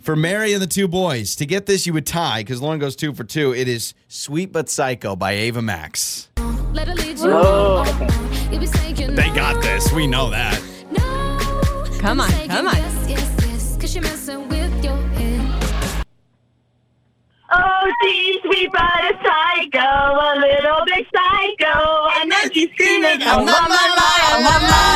[0.00, 2.94] For Mary and the two boys, to get this, you would tie because Lauren goes
[2.96, 3.54] two for two.
[3.54, 6.28] It is Sweet But Psycho by Ava Max.
[6.38, 7.84] Oh,
[8.50, 9.92] They got this.
[9.92, 10.62] We know that.
[12.00, 12.76] Come on, come on.
[17.50, 21.72] Oh, she's sweet but a psycho, a little bit psycho.
[21.72, 23.96] I know she's screaming, I'm on my mind,
[24.30, 24.88] I'm on my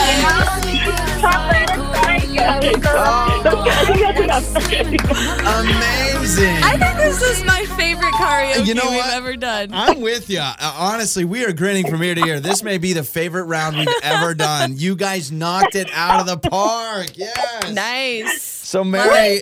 [5.47, 6.63] Amazing.
[6.63, 9.15] I think this is my favorite karaoke You know we've what?
[9.15, 9.71] ever done.
[9.73, 10.39] I'm with you.
[10.41, 12.41] Uh, honestly, we are grinning from ear to ear.
[12.41, 14.79] This may be the favorite round we've ever done.
[14.79, 17.09] You guys knocked it out of the park.
[17.17, 17.73] Yes.
[17.73, 18.43] Nice.
[18.43, 19.41] So, Mary,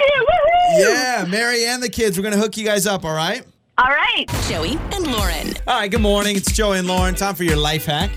[0.78, 3.44] yeah, Mary and the kids, we're going to hook you guys up, all right?
[3.78, 4.24] All right.
[4.48, 5.54] Joey and Lauren.
[5.66, 6.36] All right, good morning.
[6.36, 7.14] It's Joey and Lauren.
[7.14, 8.10] Time for your life hack.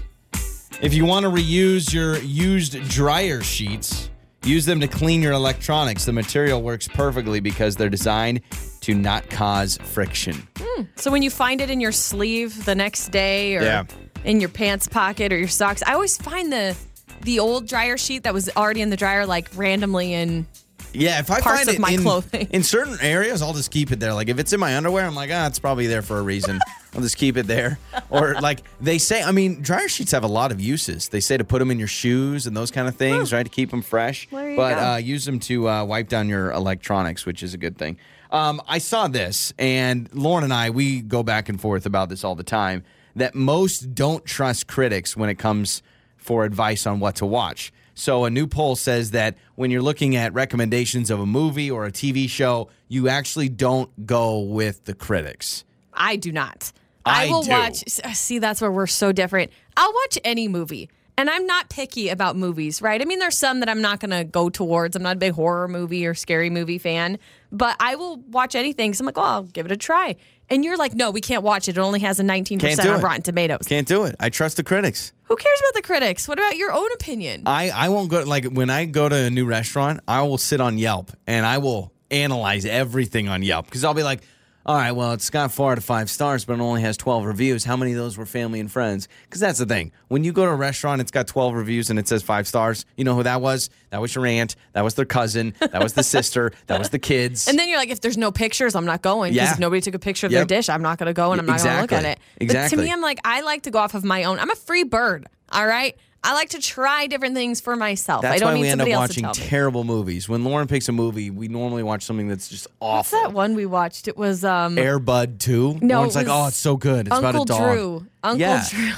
[0.82, 4.09] If you want to reuse your used dryer sheets,
[4.43, 6.05] use them to clean your electronics.
[6.05, 8.41] The material works perfectly because they're designed
[8.81, 10.47] to not cause friction.
[10.57, 10.83] Hmm.
[10.95, 13.83] So when you find it in your sleeve the next day or Yeah.
[14.25, 16.75] in your pants pocket or your socks, I always find the
[17.21, 20.45] the old dryer sheet that was already in the dryer like randomly in
[20.93, 22.47] Yeah, if I Parts find of it my in, clothing.
[22.51, 24.13] in certain areas, I'll just keep it there.
[24.13, 26.59] Like if it's in my underwear, I'm like, ah, it's probably there for a reason.
[26.93, 27.79] I'll just keep it there.
[28.09, 31.09] Or like they say, I mean, dryer sheets have a lot of uses.
[31.09, 33.49] They say to put them in your shoes and those kind of things, right, to
[33.49, 34.27] keep them fresh.
[34.29, 34.73] But.
[34.77, 37.97] Uh, use them to uh, wipe down your electronics, which is a good thing.
[38.31, 42.23] Um, I saw this, and Lauren and I, we go back and forth about this
[42.23, 42.83] all the time.
[43.15, 45.83] That most don't trust critics when it comes
[46.17, 47.71] for advice on what to watch.
[47.95, 51.85] So, a new poll says that when you're looking at recommendations of a movie or
[51.85, 55.63] a TV show, you actually don't go with the critics.
[55.93, 56.71] I do not.
[57.05, 57.51] I will do.
[57.51, 57.83] watch.
[58.03, 59.51] Uh, see, that's where we're so different.
[59.77, 63.01] I'll watch any movie, and I'm not picky about movies, right?
[63.01, 64.95] I mean, there's some that I'm not going to go towards.
[64.95, 67.19] I'm not a big horror movie or scary movie fan,
[67.51, 68.93] but I will watch anything.
[68.93, 70.15] So I'm like, well, I'll give it a try.
[70.49, 71.77] And you're like, no, we can't watch it.
[71.77, 73.01] It only has a 19% Can't do on.
[73.01, 73.65] Rotten Tomatoes.
[73.67, 74.15] Can't do it.
[74.19, 75.13] I trust the critics.
[75.34, 76.27] Who cares about the critics?
[76.27, 77.41] What about your own opinion?
[77.47, 80.61] I, I won't go like when I go to a new restaurant, I will sit
[80.61, 84.21] on Yelp and I will analyze everything on Yelp because I'll be like,
[84.66, 87.26] all right, well, it's got four out of five stars, but it only has 12
[87.26, 87.66] reviews.
[87.66, 89.09] How many of those were family and friends?
[89.26, 89.91] Because that's the thing.
[90.07, 92.86] When you go to a restaurant, it's got 12 reviews and it says five stars.
[92.95, 93.70] You know who that was?
[93.89, 94.55] That was your aunt.
[94.72, 95.53] That was their cousin.
[95.59, 96.51] That was the sister.
[96.68, 97.47] That was the kids.
[97.49, 99.34] And then you're like, if there's no pictures, I'm not going.
[99.34, 99.53] Because Yeah.
[99.53, 100.47] if nobody took a picture of Yep.
[100.47, 102.11] their dish, I'm not going to go and I'm not going to look at Exactly.
[102.11, 102.20] it.
[102.38, 102.78] But Exactly.
[102.78, 104.39] to me, I'm like, I like to go off of my own.
[104.39, 105.28] I'm a free bird.
[105.51, 105.97] All right.
[106.26, 108.21] I like to try different things for myself.
[108.21, 109.49] That's I don't why need we end up somebody else watching to tell me.
[109.49, 110.30] terrible movies.
[110.30, 113.19] When Lauren picks a movie, we normally watch something that's just What's awful.
[113.21, 114.07] that one we watched?
[114.07, 115.80] It was um Air Bud 2.
[115.82, 117.07] No, Lauren's it like, was oh, it's so good.
[117.07, 117.61] It's Uncle about a dog.
[117.61, 118.07] Uncle Drew.
[118.24, 118.63] Uncle Yeah.
[118.69, 118.91] Drew.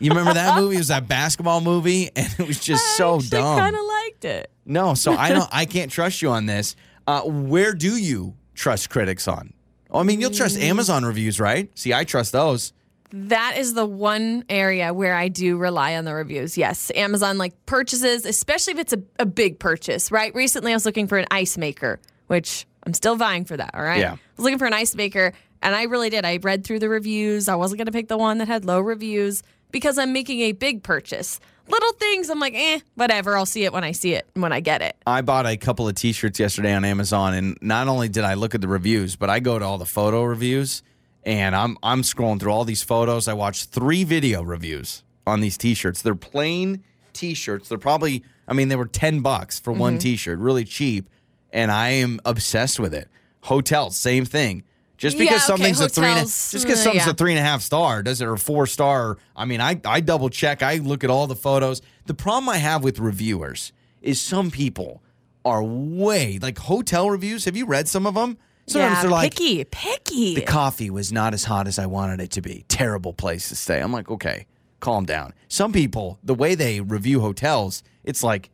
[0.00, 0.76] You remember that movie?
[0.76, 3.58] It was that basketball movie, and it was just so dumb.
[3.58, 4.50] I kind of liked it.
[4.64, 5.48] No, so I don't.
[5.52, 6.76] I can't trust you on this.
[7.06, 9.52] Uh, where do you trust critics on?
[9.90, 10.36] Oh, I mean, you'll Mm.
[10.36, 11.70] trust Amazon reviews, right?
[11.76, 12.72] See, I trust those.
[13.10, 16.58] That is the one area where I do rely on the reviews.
[16.58, 20.34] Yes, Amazon like purchases, especially if it's a, a big purchase, right?
[20.34, 23.70] Recently, I was looking for an ice maker, which I'm still vying for that.
[23.74, 24.00] All right.
[24.00, 24.12] Yeah.
[24.12, 25.32] I was looking for an ice maker,
[25.62, 26.24] and I really did.
[26.24, 27.48] I read through the reviews.
[27.48, 30.52] I wasn't going to pick the one that had low reviews because I'm making a
[30.52, 31.40] big purchase.
[31.68, 33.36] Little things, I'm like, eh, whatever.
[33.36, 34.96] I'll see it when I see it, when I get it.
[35.06, 38.54] I bought a couple of T-shirts yesterday on Amazon, and not only did I look
[38.54, 40.82] at the reviews, but I go to all the photo reviews,
[41.28, 43.28] and I'm I'm scrolling through all these photos.
[43.28, 46.00] I watched three video reviews on these T-shirts.
[46.00, 47.68] They're plain T-shirts.
[47.68, 49.98] They're probably, I mean, they were ten bucks for one Mm-hmm.
[49.98, 51.10] T-shirt, really cheap,
[51.52, 53.08] and I am obsessed with it.
[53.42, 54.64] Hotels, same thing.
[54.96, 57.12] Just Yeah, because okay, something's a three, and a, just because uh, something's yeah.
[57.12, 59.18] a three and a half star, does it or four star?
[59.36, 60.62] I mean, I I double check.
[60.62, 61.82] I look at all the photos.
[62.06, 65.02] The problem I have with reviewers is some people
[65.44, 67.44] are way like hotel reviews.
[67.44, 68.38] Have you read some of them?
[68.68, 70.34] Sometimes yeah, they're like, picky, picky.
[70.34, 72.64] the coffee was not as hot as I wanted it to be.
[72.68, 73.80] Terrible place to stay.
[73.80, 74.46] I'm like, okay,
[74.80, 75.32] calm down.
[75.48, 78.50] Some people, the way they review hotels, it's like,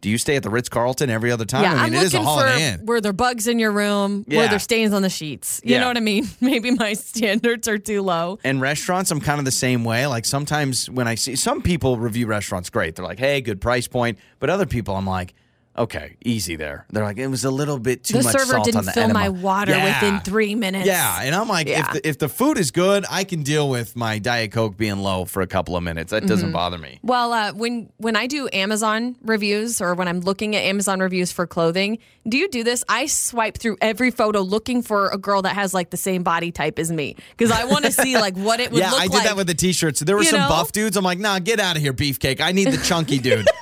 [0.00, 1.64] do you stay at the Ritz Carlton every other time?
[1.64, 3.72] Yeah, I I'm mean, it is a looking Holiday for were there bugs in your
[3.72, 4.24] room?
[4.28, 4.42] Yeah.
[4.42, 5.60] Were there stains on the sheets?
[5.64, 5.80] You Yeah.
[5.80, 6.24] know what I mean?
[6.40, 8.38] Maybe my standards are too low.
[8.44, 10.06] And restaurants, I'm kind of the same way.
[10.06, 13.88] Like sometimes when I see some people review restaurants great, they're like, hey, good price
[13.88, 14.18] point.
[14.38, 15.34] But other people, I'm like,
[15.78, 16.86] Okay, easy there.
[16.90, 18.24] They're like, it was a little bit too much.
[18.24, 19.18] the much server salt didn't on the fill enema.
[19.20, 20.00] my water Yeah.
[20.02, 20.86] within three minutes.
[20.88, 21.80] Yeah, and I'm like, Yeah.
[21.86, 24.98] if the, if the food is good, I can deal with my diet coke being
[24.98, 26.10] low for a couple of minutes.
[26.10, 26.52] That doesn't Mhm.
[26.52, 26.98] bother me.
[27.04, 31.30] Well, uh, when when I do Amazon reviews or when I'm looking at Amazon reviews
[31.30, 31.98] for clothing,
[32.28, 32.82] do you do this?
[32.88, 36.50] I swipe through every photo looking for a girl that has like the same body
[36.50, 39.12] type as me because I want to see like what it would yeah, I did
[39.14, 39.24] like.
[39.24, 40.00] that with the t-shirts.
[40.00, 40.48] There were You some know?
[40.48, 40.96] buff dudes.
[40.96, 42.40] I'm like, nah, get out of here, beefcake.
[42.40, 43.46] I need the chunky dude.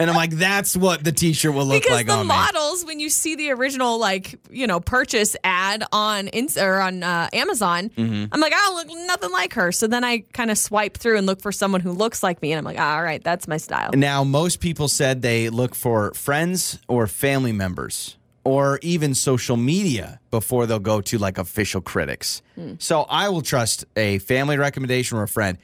[0.00, 2.28] and I'm like, that's what the t-shirt will look because like the on me.
[2.34, 7.02] models, when you see the original like you know purchase ad on Ins- or on
[7.04, 8.28] uh, Amazon, Mhm.
[8.32, 9.70] I'm like, I don't look nothing like her.
[9.72, 12.50] So then I kind of swipe through and look for someone who looks like me,
[12.52, 13.90] and I'm like, ah, all right, that's my style.
[13.94, 20.18] Now, most people said they look for friends or family members or even social media
[20.30, 22.40] before they'll go to like official critics.
[22.54, 22.72] Hmm.
[22.78, 25.58] So I will trust a family recommendation or a friend.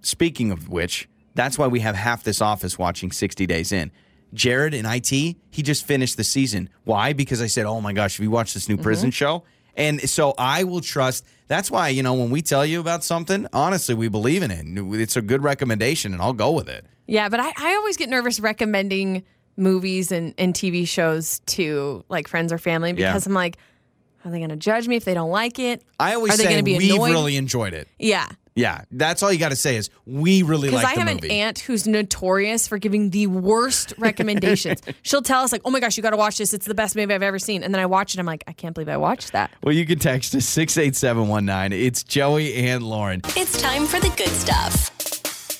[0.00, 3.90] Speaking of which, that's why we have half this office watching 60 Days In.
[4.34, 6.70] Jared in IT, he just finished the season.
[6.84, 7.12] Why?
[7.12, 8.82] Because I said, oh my gosh, have you watched this new mm-hmm.
[8.82, 9.44] prison show?
[9.76, 11.26] And so I will trust.
[11.48, 14.64] That's why, you know, when we tell you about something, honestly, we believe in it.
[15.00, 16.86] It's a good recommendation, and I'll go with it.
[17.06, 19.24] Yeah, but I, I always get nervous recommending
[19.56, 23.12] movies and, and TV shows to like friends or family Yeah.
[23.12, 23.58] because I'm like,
[24.24, 25.82] are they going to judge me if they don't like it?
[25.98, 27.10] I always are they say gonna be we annoyed?
[27.10, 27.88] really enjoyed it.
[27.98, 28.26] Yeah.
[28.54, 31.14] Yeah, that's all you got to say is we really Because like I the have
[31.22, 31.28] movie.
[31.28, 34.82] an aunt who's notorious for giving the worst recommendations.
[35.00, 36.52] She'll tell us like, "Oh my gosh, you got to watch this.
[36.52, 38.20] It's the best movie I've ever seen." And then I watch it.
[38.20, 39.52] I'm like, I can't believe I watched that.
[39.62, 41.72] well, you can text us six eight seven one nine.
[41.72, 43.22] It's Joey and Lauren.
[43.36, 44.90] It's time for the good stuff.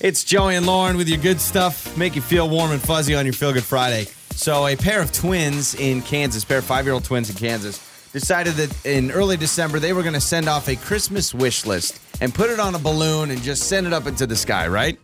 [0.02, 1.96] It's Joey and Lauren with your good stuff.
[1.96, 4.06] Make you feel warm and fuzzy on your Feel Good Friday.
[4.34, 7.78] So, a pair of twins in Kansas, pair of five year old twins in Kansas,
[8.12, 12.00] decided that in early December they were going to send off a Christmas wish list
[12.20, 14.98] and put it on a balloon and just send it up into the sky, right?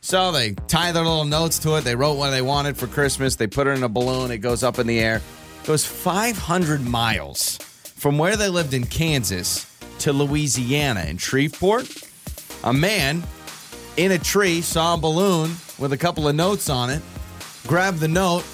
[0.00, 1.82] So they tie their little notes to it.
[1.82, 3.36] They wrote what they wanted for Christmas.
[3.36, 4.30] They put it in a balloon.
[4.30, 5.16] It goes up in the air.
[5.62, 9.64] It goes 500 miles from where they lived in Kansas
[10.00, 11.88] to Louisiana in Shreveport.
[12.64, 13.22] A man
[13.96, 17.00] in a tree saw a balloon with a couple of notes on it,
[17.66, 18.44] grabbed the note,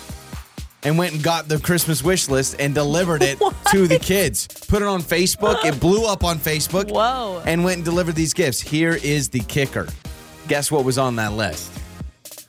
[0.82, 3.38] and went and got the Christmas wish list and delivered it
[3.72, 4.46] to the kids.
[4.46, 5.64] Put it on Facebook.
[5.64, 6.90] It blew up on Facebook.
[6.90, 7.42] Whoa.
[7.46, 8.60] And went and delivered these gifts.
[8.60, 9.88] Here is the kicker.
[10.48, 11.70] Guess what was on that list?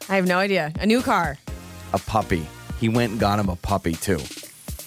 [0.09, 0.71] I have no idea.
[0.79, 1.37] A new car.
[1.93, 2.45] A puppy.
[2.79, 4.19] He went and got him a puppy too.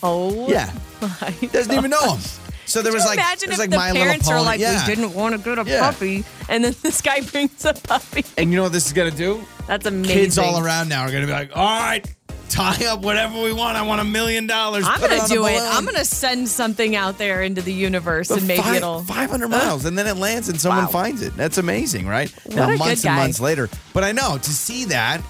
[0.03, 0.49] Oh.
[0.49, 0.72] Yeah.
[1.53, 2.20] Doesn't even know him.
[2.66, 4.86] So there Could was like, imagine there's if like the My parents are like, yeah.
[4.88, 5.80] we didn't want to get a Yeah.
[5.90, 8.24] puppy, and then this guy brings a puppy.
[8.38, 9.45] And you know what this is gonna do?
[9.66, 10.14] That's amazing.
[10.16, 12.07] Kids all around now are gonna be like, all right,
[12.49, 13.76] tie up whatever we want.
[13.76, 14.84] I want a million dollars.
[14.86, 15.59] I'm gonna do it.
[15.61, 19.84] I'm gonna send something out there into the universe, and maybe Fi- it'll 500 miles,
[19.84, 20.90] and then it lands and someone Wow.
[20.90, 21.36] finds it.
[21.36, 22.30] That's amazing, right?
[22.45, 23.68] What now, a good months and months later.
[23.92, 25.20] But I know to see that,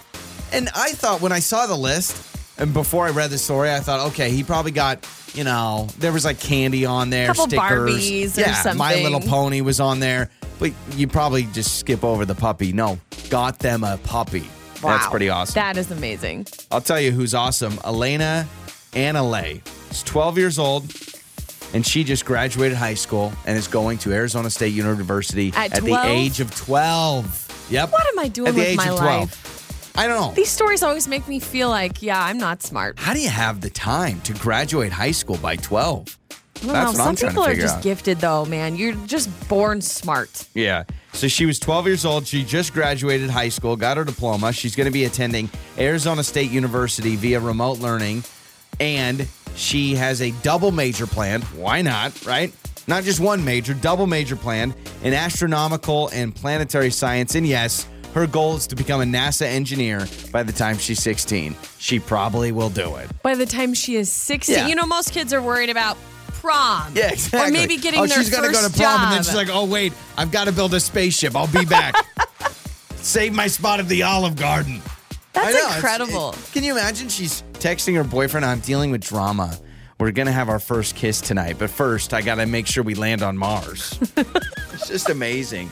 [0.53, 2.17] and I thought when I saw the list,
[2.59, 5.05] and before I read the story, I thought, okay, he probably got,
[5.35, 7.91] you know, there was like candy on there, Couple stickers.
[8.01, 8.95] Barbies or yeah, My.
[8.95, 12.73] Little Pony was on there, but you probably just skip over the puppy.
[12.73, 12.99] No,
[13.29, 14.45] got them a puppy.
[14.89, 15.55] That's pretty awesome.
[15.55, 16.47] That is amazing.
[16.71, 17.73] I'll tell you who's awesome.
[17.79, 18.47] Alena
[18.93, 19.63] Analeigh.
[19.89, 20.85] She's 12 years old,
[21.73, 26.01] and she just graduated high school and is going to Arizona State University At the
[26.05, 27.67] age of 12.
[27.71, 27.93] Yep.
[27.93, 29.21] What am I doing At the with age my of 12.
[29.21, 29.51] life?
[29.97, 30.33] I don't know.
[30.35, 32.99] These stories always make me feel like, yeah, I'm not smart.
[32.99, 36.19] How do you have the time to graduate high school by 12?
[36.57, 36.87] I don't That's know.
[36.87, 37.83] what Some I'm trying to people are figure just out.
[37.83, 38.77] gifted, though, man.
[38.77, 40.47] You're just born smart.
[40.55, 40.85] Yeah.
[41.13, 42.27] So she was 12 years old.
[42.27, 44.53] She just graduated high school, got her diploma.
[44.53, 48.25] She's going to be attending Arizona State University via remote learning.
[48.81, 51.45] And she has a double major planned.
[51.45, 52.53] Why not, right?
[52.87, 57.35] Not just one major, double major planned in astronomical and planetary science.
[57.35, 61.55] And yes, her goal is to become a NASA engineer by the time she's 16.
[61.79, 63.11] She probably will do it.
[63.23, 64.67] By the time she is 16, Yeah.
[64.69, 65.97] you know, most kids are worried about
[66.45, 66.93] prom.
[66.95, 67.49] Yeah, exactly.
[67.49, 69.49] Or maybe getting oh, their she's gonna first go to prom, and then she's like,
[69.51, 71.35] "Oh wait, I've got to build a spaceship.
[71.35, 71.95] I'll be back.
[72.97, 74.83] Save my spot at the Olive Garden."
[75.33, 76.33] That's know, incredible.
[76.33, 77.09] it- can you imagine?
[77.09, 78.45] She's texting her boyfriend.
[78.45, 79.59] I'm dealing with drama.
[79.99, 83.23] We're gonna have our first kiss tonight, but first I gotta make sure we land
[83.23, 83.99] on Mars.
[84.17, 85.71] it's just amazing.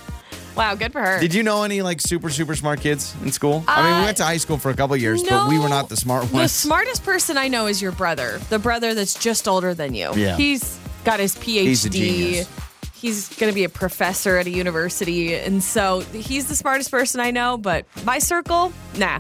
[0.56, 1.18] Wow, good for her.
[1.20, 3.64] Did you know any like super super smart kids in school?
[3.66, 5.68] I mean, we Uh, went to high school for a couple years, but we were
[5.68, 6.52] not the smart ones.
[6.52, 10.12] The smartest person I know is your brother, the brother that's just older than you.
[10.14, 10.36] Yeah.
[10.36, 11.62] He's got his PhD.
[11.64, 12.48] He's a genius.
[12.94, 15.34] He's going to be a professor at a university.
[15.34, 19.18] And so he's the smartest person I know, but my circle, nah.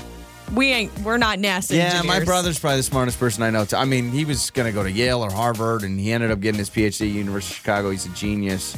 [0.54, 3.64] We ain't, we're not NASA Yeah, my brother's probably the smartest person I know.
[3.64, 3.74] Too.
[3.76, 6.40] I mean, he was going to go to Yale or Harvard, and he ended up
[6.40, 7.90] getting his PhD at University of Chicago.
[7.90, 8.76] He's a genius.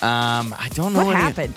[0.00, 1.54] Um, I don't know What happened?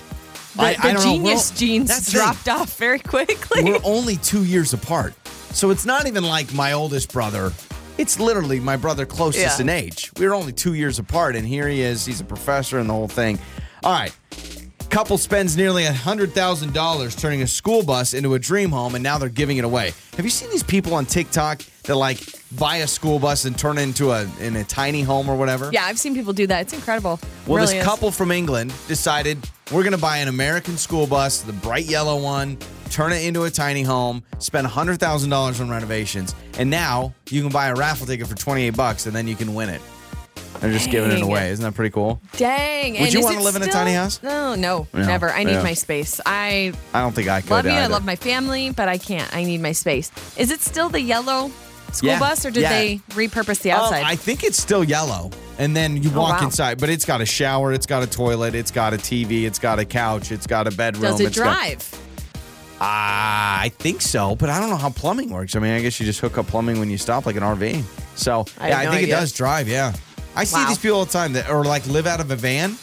[0.56, 1.02] The, I- the I don't know.
[1.02, 2.22] genius Well, genes the thing.
[2.22, 3.64] dropped off very quickly.
[3.64, 5.14] We're only two years apart.
[5.52, 7.52] So it's not even like my oldest brother.
[7.98, 9.62] It's literally my brother closest Yeah.
[9.62, 10.12] in age.
[10.18, 12.06] We were only two years apart, and here he is.
[12.06, 13.40] He's a professor and the whole thing.
[13.84, 14.14] All right.
[14.90, 19.30] Couple spends nearly $100,000 turning a school bus into a dream home, and now they're
[19.30, 19.94] giving it away.
[20.16, 22.20] Have you seen these people on TikTok that like
[22.54, 25.70] buy a school bus and turn it into a in a tiny home or whatever?
[25.74, 26.62] Yeah, I've seen people do that.
[26.62, 27.20] It's incredible.
[27.48, 27.84] Well, really this is.
[27.86, 29.38] couple from England decided
[29.72, 32.58] we're going to buy an American school bus, the bright yellow one,
[32.92, 37.68] turn it into a tiny home, spend $100,000 on renovations, and now you can buy
[37.68, 39.82] a raffle ticket for 28 bucks and then you can win it.
[40.62, 41.50] They're just giving it away.
[41.50, 42.22] Isn't that pretty cool?
[42.38, 42.94] Dang.
[42.94, 44.24] Would and you wanna it live in a tiny house?
[44.24, 45.30] No, no, No, never.
[45.30, 45.64] I need yeah.
[45.64, 46.22] my space.
[46.26, 47.52] I I don't think I could.
[47.52, 47.72] love you.
[47.72, 49.32] I love my family, but I can't.
[49.36, 50.12] I need my space.
[50.38, 51.52] Is it still the yellow
[51.96, 52.70] school Yeah, bus, or did yeah.
[52.70, 54.04] they repurpose the Um, outside?
[54.04, 55.32] I think it's still yellow.
[55.58, 56.46] And then you Oh, walk wow.
[56.48, 59.58] inside, but it's got a shower, it's got a toilet, it's got a TV, it's
[59.60, 61.04] got a couch, it's got a bedroom.
[61.12, 62.02] Does it it's got- drive?
[62.82, 65.56] Ah, I think so, but I don't know how plumbing works.
[65.56, 67.84] I mean, I guess you just hook up plumbing when you stop, like an RV.
[68.16, 69.08] So I yeah, I think idea.
[69.16, 69.68] it does drive.
[69.70, 69.94] Yeah,
[70.36, 72.78] I see these people all the time that or like live out of a van.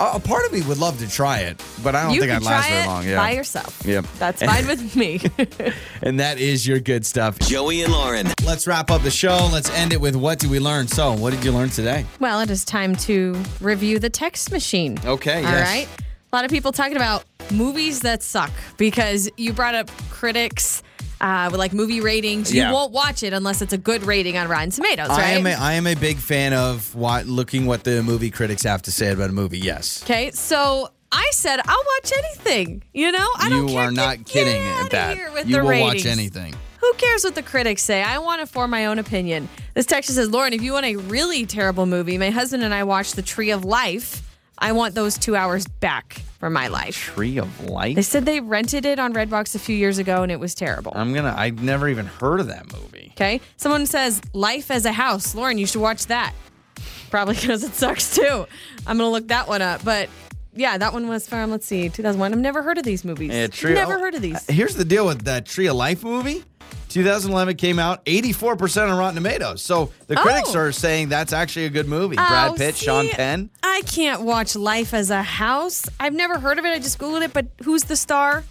[0.00, 2.32] A, a part of me would love to try it, but I don't you think
[2.32, 3.04] I'd last very long.
[3.06, 3.82] Yeah, by yourself.
[3.84, 4.06] Yep.
[4.18, 5.20] That's fine with me.
[6.02, 7.38] and that is your good stuff.
[7.40, 8.28] Joey and Lauren.
[8.44, 9.48] Let's wrap up the show.
[9.52, 10.86] Let's end it with what did we learn?
[10.88, 12.04] So, what did you learn today?
[12.20, 14.98] well, it is time to review the text machine.
[15.04, 15.66] Okay, All yes.
[15.68, 15.88] right.
[16.32, 20.82] A lot of people talking about movies that suck because you brought up critics
[21.20, 22.52] uh, with like movie ratings.
[22.54, 22.72] You Yeah.
[22.72, 25.18] won't watch it unless it's a good rating on Rotten Tomatoes, right?
[25.20, 28.62] I am a, I am a big fan of what looking what the movie critics
[28.64, 29.58] have to say about a movie.
[29.58, 30.02] Yes.
[30.04, 32.82] Okay, so I said I'll watch anything.
[32.92, 33.88] You know, I don't you care.
[33.88, 35.16] are not Get- kidding get at outta that.
[35.16, 36.04] here with you the will ratings.
[36.04, 36.54] watch anything.
[36.80, 38.02] Who cares what the critics say?
[38.02, 39.48] I want to form my own opinion.
[39.74, 42.84] This text says, Lauren, if you want a really terrible movie, my husband and I
[42.84, 44.22] watched The Tree of Life.
[44.58, 46.96] I want those two hours back from my life.
[46.96, 47.96] Tree of Life.
[47.96, 50.92] They said they rented it on Redbox a few years ago and it was terrible.
[50.94, 51.34] I'm gonna.
[51.36, 53.12] I've never even heard of that movie.
[53.16, 53.40] Okay.
[53.56, 55.34] Someone says Life as a House.
[55.34, 56.32] Lauren, you should watch that.
[57.10, 58.46] Probably because it sucks too.
[58.86, 59.84] I'm to look that one up.
[59.84, 60.08] But
[60.54, 62.32] yeah, that one was from, let's see, 2001.
[62.32, 63.32] I've never heard of these movies.
[63.32, 63.74] Yeah, Tree.
[63.74, 64.44] Never heard of these.
[64.46, 66.44] Here's the deal with that Tree of Life movie.
[66.88, 69.62] 2011 came out, 84% on Rotten Tomatoes.
[69.62, 70.58] So the critics Oh.
[70.60, 72.16] are saying that's actually a good movie.
[72.18, 73.50] Oh, Brad Oh, Pitt, see, Sean Penn.
[73.62, 75.84] I can't watch Life as a House.
[76.00, 76.70] I've never heard of it.
[76.70, 78.44] I just Googled it, but who's the star?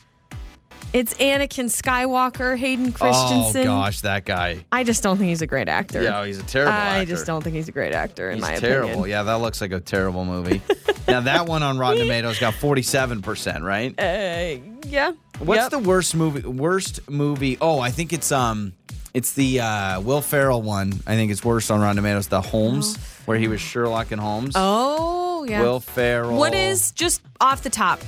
[0.93, 3.61] It's Anakin Skywalker, Hayden Christensen.
[3.61, 4.65] Oh gosh, that guy.
[4.71, 6.01] I just don't think he's a great actor.
[6.01, 6.87] Yeah, he's a terrible actor.
[6.95, 7.13] I actor.
[7.13, 8.89] just don't think he's a great actor, in He's my terrible.
[8.91, 9.09] opinion.
[9.09, 10.61] Yeah, that looks like a terrible movie.
[11.07, 13.93] now that one on Rotten Tomatoes got 47%, right?
[13.99, 15.11] Uh, yeah.
[15.39, 15.71] What's Yep.
[15.71, 16.47] the worst movie?
[16.47, 17.57] Worst movie?
[17.61, 18.73] Oh, I think it's um,
[19.13, 20.93] it's the uh, Will Ferrell one.
[21.05, 22.27] I think it's worst on Rotten Tomatoes.
[22.27, 24.53] The Holmes, where he was Sherlock and Holmes.
[24.55, 25.61] Oh, yeah.
[25.61, 26.37] Will Ferrell.
[26.37, 27.99] What is just off the top,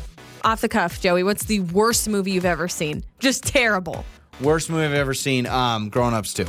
[0.43, 1.23] off the cuff, Joey?
[1.23, 3.03] What's the worst movie you've ever seen?
[3.19, 4.05] Just terrible.
[4.41, 5.45] worst movie I've ever seen?
[5.47, 6.45] Um, Grown Ups Two.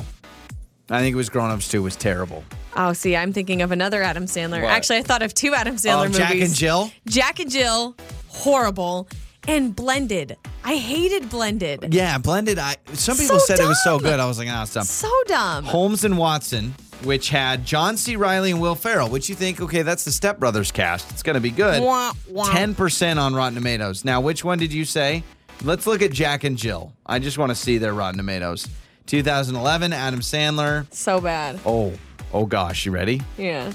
[0.89, 2.45] I think it was Grown Ups Two was terrible.
[2.77, 4.63] Oh, see, I'm thinking of another Adam Sandler.
[4.63, 4.71] What?
[4.71, 6.19] Actually, I thought of two Adam Sandler Oh, movies.
[6.19, 6.93] Jack and Jill.
[7.07, 7.97] Jack and Jill,
[8.29, 9.09] horrible,
[9.49, 10.37] and Blended.
[10.65, 11.93] I hated Blended.
[11.95, 12.59] Yeah, blended.
[12.59, 14.21] I some people So said it was so good.
[14.21, 14.85] I was like, ah, it's dumb.
[14.85, 15.65] So dumb.
[15.65, 16.75] Holmes and Watson,
[17.05, 18.17] which had John C.
[18.17, 21.11] Reilly and Will Ferrell, which you think, okay, that's the Step Brothers cast.
[21.11, 21.83] It's going to be good.
[21.83, 22.45] Wah, wah.
[22.47, 24.05] 10% on Rotten Tomatoes.
[24.05, 25.23] Now, which one did you say?
[25.63, 26.93] Let's look at Jack and Jill.
[27.07, 28.67] I just want to see their Rotten Tomatoes.
[29.07, 30.87] 2011, Adam Sandler.
[30.93, 31.59] So bad.
[31.67, 31.93] Oh,
[32.33, 33.21] oh gosh, you ready?
[33.37, 33.73] Yeah.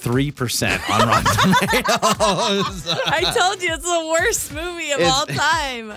[0.00, 1.24] 3% on Rotten
[1.54, 2.86] Tomatoes.
[3.06, 5.92] I told you it's the worst movie of It's- all time.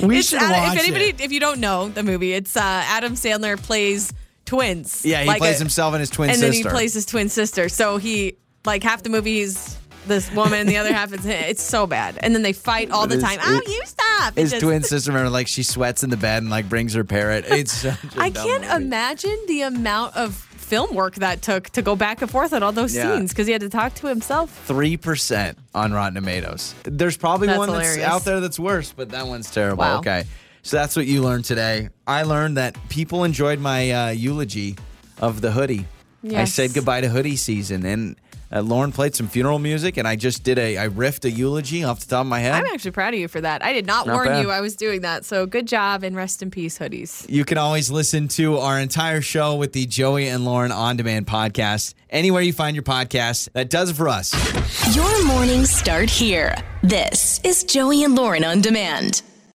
[0.00, 1.20] We It's should Adam- watch if anybody, it.
[1.20, 4.12] if you don't know the movie, it's uh, Adam Sandler plays
[4.50, 5.04] twins.
[5.04, 6.46] Yeah, he Like plays a- himself and his twin and sister.
[6.46, 7.68] And then he plays his twin sister.
[7.68, 11.44] So he like half the movie he's this woman, the other half is him.
[11.46, 12.18] It's so bad.
[12.22, 13.38] And then they fight all the His- time.
[13.44, 14.32] Oh, his- you stop!
[14.36, 16.94] It His just- twin sister, remember, like she sweats in the bed and like brings
[16.94, 17.44] her parrot.
[17.48, 17.84] It's
[18.16, 18.74] I can't movie.
[18.84, 22.70] imagine the amount of film work that took to go back and forth on all
[22.72, 23.16] those Yeah.
[23.16, 24.50] scenes because he had to talk to himself.
[24.66, 26.74] Three percent on Rotten Tomatoes.
[26.84, 27.96] There's probably That's one hilarious.
[27.96, 29.80] that's out there that's worse, but that one's terrible.
[29.84, 29.98] Wow.
[29.98, 30.24] Okay,
[30.62, 31.88] so that's what you learned today.
[32.06, 34.76] I learned that people enjoyed my uh, eulogy
[35.18, 35.86] of the hoodie.
[36.22, 36.40] Yes.
[36.40, 38.16] I said goodbye to hoodie season, and
[38.52, 41.82] uh, Lauren played some funeral music, and I just did a I riffed a eulogy
[41.84, 42.52] off the top of my head.
[42.52, 43.64] I'm actually proud of you for that.
[43.64, 44.42] I did not, Not warn bad.
[44.42, 45.24] you I was doing that.
[45.24, 47.24] So good job and rest in peace, hoodies.
[47.30, 51.26] You can always listen to our entire show with the Joey and Lauren On Demand
[51.26, 53.48] podcast anywhere you find your podcast.
[53.52, 54.34] That does it for us.
[54.94, 56.54] Your mornings start here.
[56.82, 59.22] This is Joey and Lauren on demand.